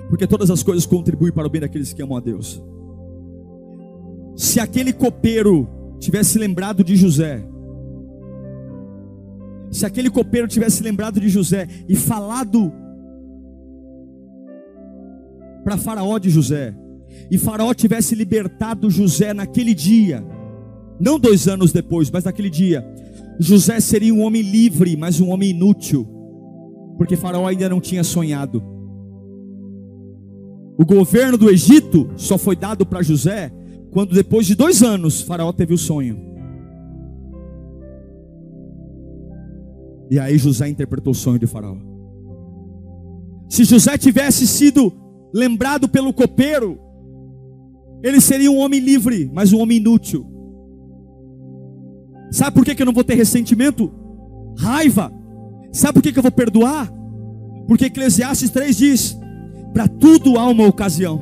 Porque 0.08 0.26
todas 0.26 0.50
as 0.50 0.62
coisas 0.62 0.86
contribuem 0.86 1.32
para 1.32 1.46
o 1.46 1.50
bem 1.50 1.60
daqueles 1.60 1.92
que 1.92 2.02
amam 2.02 2.16
a 2.16 2.20
Deus. 2.20 2.62
Se 4.36 4.60
aquele 4.60 4.92
copeiro 4.92 5.68
tivesse 5.98 6.38
lembrado 6.38 6.82
de 6.82 6.96
José, 6.96 7.44
se 9.70 9.84
aquele 9.84 10.08
copeiro 10.10 10.48
tivesse 10.48 10.82
lembrado 10.82 11.20
de 11.20 11.28
José 11.28 11.68
e 11.88 11.94
falado 11.94 12.72
para 15.64 15.76
Faraó 15.76 16.18
de 16.18 16.30
José, 16.30 16.74
e 17.30 17.36
Faraó 17.36 17.74
tivesse 17.74 18.14
libertado 18.14 18.88
José 18.88 19.34
naquele 19.34 19.74
dia, 19.74 20.24
não 20.98 21.18
dois 21.18 21.46
anos 21.46 21.72
depois, 21.72 22.10
mas 22.10 22.24
naquele 22.24 22.48
dia, 22.48 22.86
José 23.38 23.78
seria 23.80 24.12
um 24.12 24.22
homem 24.22 24.42
livre, 24.42 24.96
mas 24.96 25.20
um 25.20 25.30
homem 25.30 25.50
inútil, 25.50 26.06
porque 26.96 27.16
Faraó 27.16 27.46
ainda 27.46 27.68
não 27.68 27.80
tinha 27.80 28.02
sonhado. 28.02 28.62
O 30.76 30.84
governo 30.84 31.36
do 31.36 31.50
Egito 31.50 32.10
só 32.16 32.36
foi 32.36 32.56
dado 32.56 32.86
para 32.86 33.02
José 33.02 33.52
quando, 33.90 34.14
depois 34.14 34.46
de 34.46 34.54
dois 34.54 34.82
anos, 34.82 35.20
Faraó 35.22 35.52
teve 35.52 35.74
o 35.74 35.78
sonho. 35.78 36.18
E 40.10 40.18
aí 40.18 40.38
José 40.38 40.68
interpretou 40.68 41.12
o 41.12 41.16
sonho 41.16 41.38
de 41.38 41.46
Faraó. 41.46 41.76
Se 43.48 43.64
José 43.64 43.96
tivesse 43.96 44.46
sido 44.46 44.92
lembrado 45.32 45.88
pelo 45.88 46.12
copeiro, 46.12 46.78
ele 48.02 48.20
seria 48.20 48.50
um 48.50 48.58
homem 48.58 48.80
livre, 48.80 49.30
mas 49.32 49.52
um 49.52 49.58
homem 49.58 49.78
inútil. 49.78 50.37
Sabe 52.30 52.52
por 52.52 52.64
que, 52.64 52.74
que 52.74 52.82
eu 52.82 52.86
não 52.86 52.92
vou 52.92 53.04
ter 53.04 53.14
ressentimento? 53.14 53.92
Raiva. 54.58 55.12
Sabe 55.72 55.94
por 55.94 56.02
que, 56.02 56.12
que 56.12 56.18
eu 56.18 56.22
vou 56.22 56.32
perdoar? 56.32 56.90
Porque 57.66 57.86
Eclesiastes 57.86 58.50
3 58.50 58.76
diz: 58.76 59.18
para 59.72 59.88
tudo 59.88 60.38
há 60.38 60.48
uma 60.48 60.66
ocasião, 60.66 61.20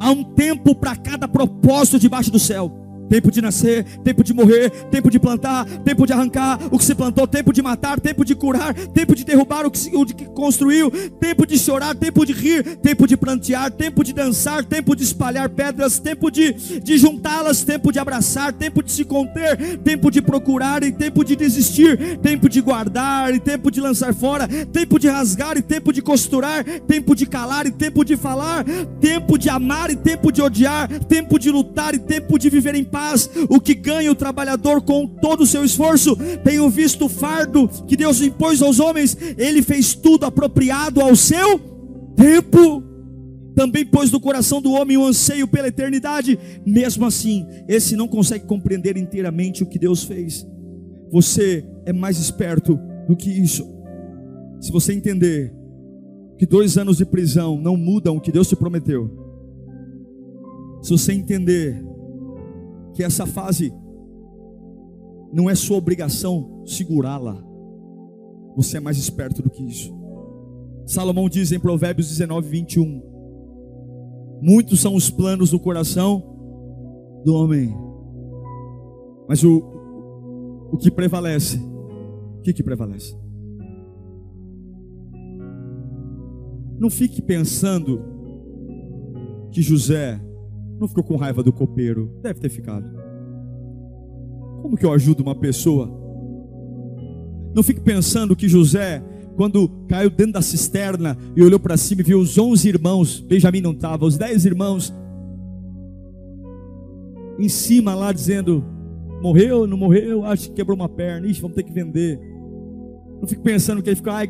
há 0.00 0.10
um 0.10 0.24
tempo 0.24 0.74
para 0.74 0.96
cada 0.96 1.28
propósito 1.28 1.98
debaixo 1.98 2.30
do 2.30 2.38
céu 2.38 2.81
tempo 3.12 3.30
de 3.30 3.42
nascer, 3.42 3.84
tempo 4.02 4.24
de 4.24 4.32
morrer, 4.32 4.70
tempo 4.90 5.10
de 5.10 5.18
plantar, 5.18 5.66
tempo 5.84 6.06
de 6.06 6.14
arrancar 6.14 6.58
o 6.70 6.78
que 6.78 6.84
se 6.86 6.94
plantou, 6.94 7.26
tempo 7.26 7.52
de 7.52 7.60
matar, 7.60 8.00
tempo 8.00 8.24
de 8.24 8.34
curar, 8.34 8.72
tempo 8.72 9.14
de 9.14 9.22
derrubar 9.22 9.66
o 9.66 9.70
que, 9.70 9.78
se, 9.78 9.94
o 9.94 10.06
que 10.06 10.24
construiu, 10.24 10.90
tempo 11.20 11.46
de 11.46 11.58
chorar, 11.58 11.94
tempo 11.94 12.24
de 12.24 12.32
rir, 12.32 12.78
tempo 12.78 13.06
de 13.06 13.14
plantear, 13.14 13.70
tempo 13.70 14.02
de 14.02 14.14
dançar, 14.14 14.64
tempo 14.64 14.96
de 14.96 15.04
espalhar 15.04 15.50
pedras, 15.50 15.98
tempo 15.98 16.30
de, 16.30 16.54
de 16.54 16.96
juntá-las, 16.96 17.62
tempo 17.62 17.92
de 17.92 17.98
abraçar, 17.98 18.50
tempo 18.50 18.82
de 18.82 18.90
se 18.90 19.04
conter, 19.04 19.76
tempo 19.84 20.10
de 20.10 20.22
procurar 20.22 20.82
e 20.82 20.90
tempo 20.90 21.22
de 21.22 21.36
desistir, 21.36 22.16
tempo 22.16 22.48
de 22.48 22.62
guardar 22.62 23.34
e 23.34 23.38
tempo 23.38 23.70
de 23.70 23.78
lançar 23.78 24.14
fora, 24.14 24.48
tempo 24.72 24.98
de 24.98 25.08
rasgar 25.08 25.58
e 25.58 25.60
tempo 25.60 25.92
de 25.92 26.00
costurar, 26.00 26.64
tempo 26.88 27.14
de 27.14 27.26
calar 27.26 27.66
e 27.66 27.72
tempo 27.72 28.06
de 28.06 28.16
falar, 28.16 28.64
tempo 29.02 29.36
de 29.36 29.50
amar 29.50 29.90
e 29.90 29.96
tempo 29.96 30.32
de 30.32 30.40
odiar, 30.40 30.88
tempo 30.88 31.38
de 31.38 31.50
lutar 31.50 31.94
e 31.94 31.98
tempo 31.98 32.38
de 32.38 32.48
viver 32.48 32.74
em 32.74 32.82
paz 32.84 33.01
paz, 33.02 33.28
o 33.48 33.60
que 33.60 33.74
ganha 33.74 34.10
o 34.10 34.14
trabalhador 34.14 34.82
com 34.82 35.06
todo 35.06 35.42
o 35.42 35.46
seu 35.46 35.64
esforço. 35.64 36.16
Tenho 36.44 36.68
visto 36.70 37.06
o 37.06 37.08
fardo 37.08 37.68
que 37.86 37.96
Deus 37.96 38.20
impôs 38.20 38.62
aos 38.62 38.78
homens, 38.78 39.16
ele 39.36 39.62
fez 39.62 39.94
tudo 39.94 40.24
apropriado 40.24 41.00
ao 41.00 41.16
seu 41.16 41.58
tempo. 42.16 42.84
Também 43.54 43.84
pôs 43.84 44.10
no 44.10 44.20
coração 44.20 44.62
do 44.62 44.72
homem 44.72 44.96
o 44.96 45.02
um 45.02 45.06
anseio 45.06 45.46
pela 45.46 45.68
eternidade. 45.68 46.38
Mesmo 46.64 47.04
assim, 47.04 47.46
esse 47.68 47.96
não 47.96 48.08
consegue 48.08 48.46
compreender 48.46 48.96
inteiramente 48.96 49.62
o 49.62 49.66
que 49.66 49.78
Deus 49.78 50.04
fez. 50.04 50.46
Você 51.10 51.66
é 51.84 51.92
mais 51.92 52.18
esperto 52.18 52.78
do 53.06 53.14
que 53.14 53.28
isso. 53.28 53.68
Se 54.58 54.72
você 54.72 54.94
entender 54.94 55.52
que 56.38 56.46
dois 56.46 56.78
anos 56.78 56.96
de 56.96 57.04
prisão 57.04 57.60
não 57.60 57.76
mudam 57.76 58.16
o 58.16 58.20
que 58.20 58.32
Deus 58.32 58.48
te 58.48 58.56
prometeu, 58.56 59.10
se 60.80 60.90
você 60.90 61.12
entender 61.12 61.91
que 62.94 63.02
essa 63.02 63.26
fase 63.26 63.72
não 65.32 65.48
é 65.48 65.54
sua 65.54 65.78
obrigação 65.78 66.62
segurá-la. 66.66 67.42
Você 68.54 68.76
é 68.76 68.80
mais 68.80 68.98
esperto 68.98 69.42
do 69.42 69.50
que 69.50 69.64
isso. 69.64 69.92
Salomão 70.86 71.28
diz 71.28 71.52
em 71.52 71.60
Provérbios 71.60 72.08
19, 72.08 72.48
21: 72.48 73.02
Muitos 74.42 74.80
são 74.80 74.94
os 74.94 75.08
planos 75.08 75.50
do 75.50 75.58
coração 75.58 76.22
do 77.24 77.34
homem, 77.34 77.74
mas 79.28 79.42
o, 79.44 79.62
o 80.72 80.76
que 80.76 80.90
prevalece, 80.90 81.58
o 82.38 82.42
que, 82.42 82.52
que 82.52 82.62
prevalece? 82.62 83.16
Não 86.78 86.90
fique 86.90 87.22
pensando 87.22 88.02
que 89.52 89.62
José 89.62 90.20
não 90.82 90.88
ficou 90.88 91.04
com 91.04 91.16
raiva 91.16 91.42
do 91.42 91.52
copeiro? 91.52 92.10
Deve 92.20 92.40
ter 92.40 92.48
ficado. 92.48 92.84
Como 94.60 94.76
que 94.76 94.84
eu 94.84 94.92
ajudo 94.92 95.22
uma 95.22 95.34
pessoa? 95.34 95.88
Não 97.54 97.62
fique 97.62 97.80
pensando 97.80 98.34
que 98.34 98.48
José, 98.48 99.02
quando 99.36 99.68
caiu 99.88 100.10
dentro 100.10 100.32
da 100.32 100.42
cisterna 100.42 101.16
e 101.36 101.42
olhou 101.42 101.60
para 101.60 101.76
cima 101.76 102.00
e 102.00 102.04
viu 102.04 102.18
os 102.18 102.36
onze 102.36 102.68
irmãos, 102.68 103.20
Benjamim 103.20 103.60
não 103.60 103.72
estava, 103.72 104.04
os 104.04 104.18
dez 104.18 104.44
irmãos, 104.44 104.92
em 107.38 107.48
cima 107.48 107.94
lá 107.94 108.12
dizendo: 108.12 108.64
morreu, 109.22 109.66
não 109.66 109.76
morreu, 109.76 110.24
acho 110.24 110.48
que 110.48 110.56
quebrou 110.56 110.76
uma 110.76 110.88
perna, 110.88 111.28
ixi, 111.28 111.40
vamos 111.40 111.54
ter 111.54 111.62
que 111.62 111.72
vender. 111.72 112.18
Não 113.20 113.28
fique 113.28 113.42
pensando 113.42 113.82
que 113.82 113.88
ele 113.88 113.96
ficou, 113.96 114.12
ai, 114.12 114.28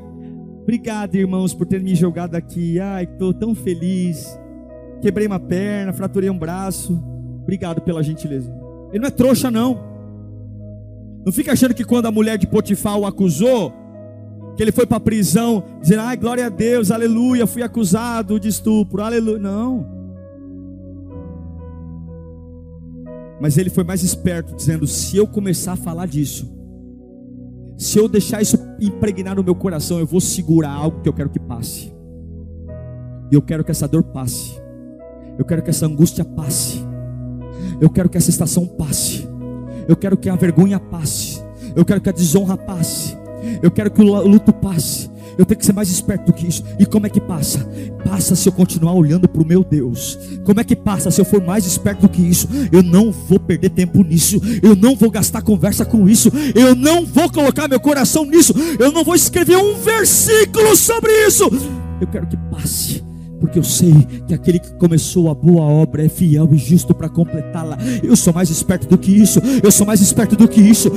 obrigado 0.63 1.15
irmãos 1.15 1.55
por 1.55 1.67
terem 1.67 1.85
me 1.85 1.95
jogado 1.95 2.35
aqui, 2.35 2.79
ai, 2.79 3.05
estou 3.05 3.33
tão 3.33 3.55
feliz 3.55 4.39
quebrei 5.03 5.27
uma 5.27 5.41
perna, 5.41 5.93
fraturei 5.93 6.31
um 6.31 6.39
braço. 6.39 7.03
Obrigado 7.43 7.83
pela 7.83 8.03
gentileza. 8.03 8.51
Ele 8.91 9.01
não 9.01 9.09
é 9.09 9.11
trouxa, 9.11 9.51
não. 9.51 9.79
Não 11.27 11.33
fica 11.33 11.53
achando 11.53 11.75
que 11.75 11.85
quando 11.85 12.07
a 12.07 12.13
mulher 12.13 12.39
de 12.39 12.47
Potifar 12.47 12.99
o 12.99 13.05
acusou, 13.05 13.73
que 14.57 14.63
ele 14.63 14.73
foi 14.73 14.87
para 14.87 14.99
a 14.99 15.01
prisão, 15.01 15.65
dizendo, 15.81 16.03
ai, 16.03 16.17
glória 16.17 16.47
a 16.47 16.49
Deus, 16.49 16.91
aleluia, 16.91 17.47
fui 17.47 17.63
acusado 17.63 18.39
de 18.39 18.49
estupro, 18.49 19.03
aleluia. 19.03 19.39
Não. 19.39 19.87
Mas 23.41 23.59
ele 23.59 23.71
foi 23.71 23.83
mais 23.83 24.05
esperto, 24.05 24.55
dizendo: 24.55 24.87
se 24.87 25.17
eu 25.17 25.27
começar 25.27 25.73
a 25.73 25.77
falar 25.77 26.07
disso, 26.07 26.49
se 27.77 27.99
eu 27.99 28.09
deixar 28.09 28.41
isso 28.41 28.57
impregnar 28.81 29.35
no 29.35 29.43
meu 29.43 29.55
coração, 29.55 29.99
eu 29.99 30.07
vou 30.07 30.21
segurar 30.21 30.71
algo 30.71 31.01
que 31.01 31.09
eu 31.09 31.13
quero 31.13 31.29
que 31.29 31.41
passe. 31.41 31.93
E 33.33 33.35
eu 33.35 33.43
quero 33.43 33.65
que 33.65 33.73
essa 33.73 33.89
dor 33.89 34.05
passe. 34.05 34.62
Eu 35.39 35.45
quero 35.45 35.63
que 35.63 35.71
essa 35.71 35.87
angústia 35.87 36.25
passe. 36.25 36.85
Eu 37.81 37.91
quero 37.91 38.09
que 38.09 38.17
essa 38.17 38.31
estação 38.31 38.67
passe. 38.67 39.29
Eu 39.89 39.97
quero 39.97 40.17
que 40.17 40.29
a 40.29 40.37
vergonha 40.37 40.79
passe. 40.79 41.43
Eu 41.75 41.85
quero 41.85 42.01
que 42.01 42.09
a 42.09 42.13
desonra 42.13 42.57
passe. 42.57 43.17
Eu 43.63 43.71
quero 43.71 43.91
que 43.91 44.01
o 44.01 44.29
luto 44.29 44.53
passe. 44.53 45.11
Eu 45.39 45.47
tenho 45.47 45.59
que 45.59 45.65
ser 45.65 45.73
mais 45.73 45.91
esperto 45.91 46.27
do 46.27 46.33
que 46.33 46.47
isso. 46.47 46.63
E 46.79 46.85
como 46.85 47.07
é 47.07 47.11
que 47.11 47.21
passa? 47.21 47.67
Passa 48.05 48.37
se 48.37 48.49
eu 48.49 48.53
continuar 48.53 48.93
olhando 48.93 49.27
para 49.27 49.43
o 49.43 49.47
meu 49.47 49.65
Deus. 49.65 50.19
Como 50.45 50.61
é 50.61 50.65
que 50.65 50.77
passa 50.77 51.11
se 51.11 51.21
eu 51.21 51.25
for 51.25 51.43
mais 51.43 51.65
esperto 51.65 52.03
do 52.03 52.09
que 52.09 52.21
isso? 52.21 52.47
Eu 52.71 52.83
não 52.83 53.11
vou 53.11 53.41
perder 53.41 53.71
tempo 53.71 54.03
nisso. 54.05 54.41
Eu 54.63 54.77
não 54.77 54.95
vou 54.95 55.11
gastar 55.11 55.43
conversa 55.43 55.85
com 55.85 56.09
isso. 56.09 56.31
Eu 56.55 56.75
não 56.75 57.07
vou 57.07 57.31
colocar 57.31 57.67
meu 57.67 57.81
coração 57.81 58.27
nisso. 58.27 58.53
Eu 58.79 58.93
não 58.93 59.03
vou 59.03 59.15
escrever 59.15 59.57
um 59.57 59.75
versículo 59.77 60.77
sobre 60.77 61.11
isso. 61.27 61.45
Eu 62.01 62.07
quero 62.09 62.27
que 62.27 62.37
passe 62.51 63.12
porque 63.43 63.59
eu 63.59 63.65
sei 63.65 63.93
que 64.29 64.33
aquele 64.33 64.61
que 64.61 64.73
começou 64.75 65.29
a 65.29 65.35
boa 65.35 65.65
obra 65.65 66.07
é 66.07 66.09
fiel 66.09 66.49
e 66.53 66.57
justo 66.57 66.95
para 66.95 67.09
completá-la. 67.09 67.77
Eu 68.01 68.15
sou 68.15 68.33
mais 68.33 68.51
esperto 68.51 68.87
do 68.87 68.97
que 68.97 69.11
isso, 69.11 69.41
eu 69.61 69.73
sou 69.73 69.85
mais 69.85 70.01
esperto 70.01 70.37
do 70.37 70.47
que 70.47 70.61
isso. 70.61 70.89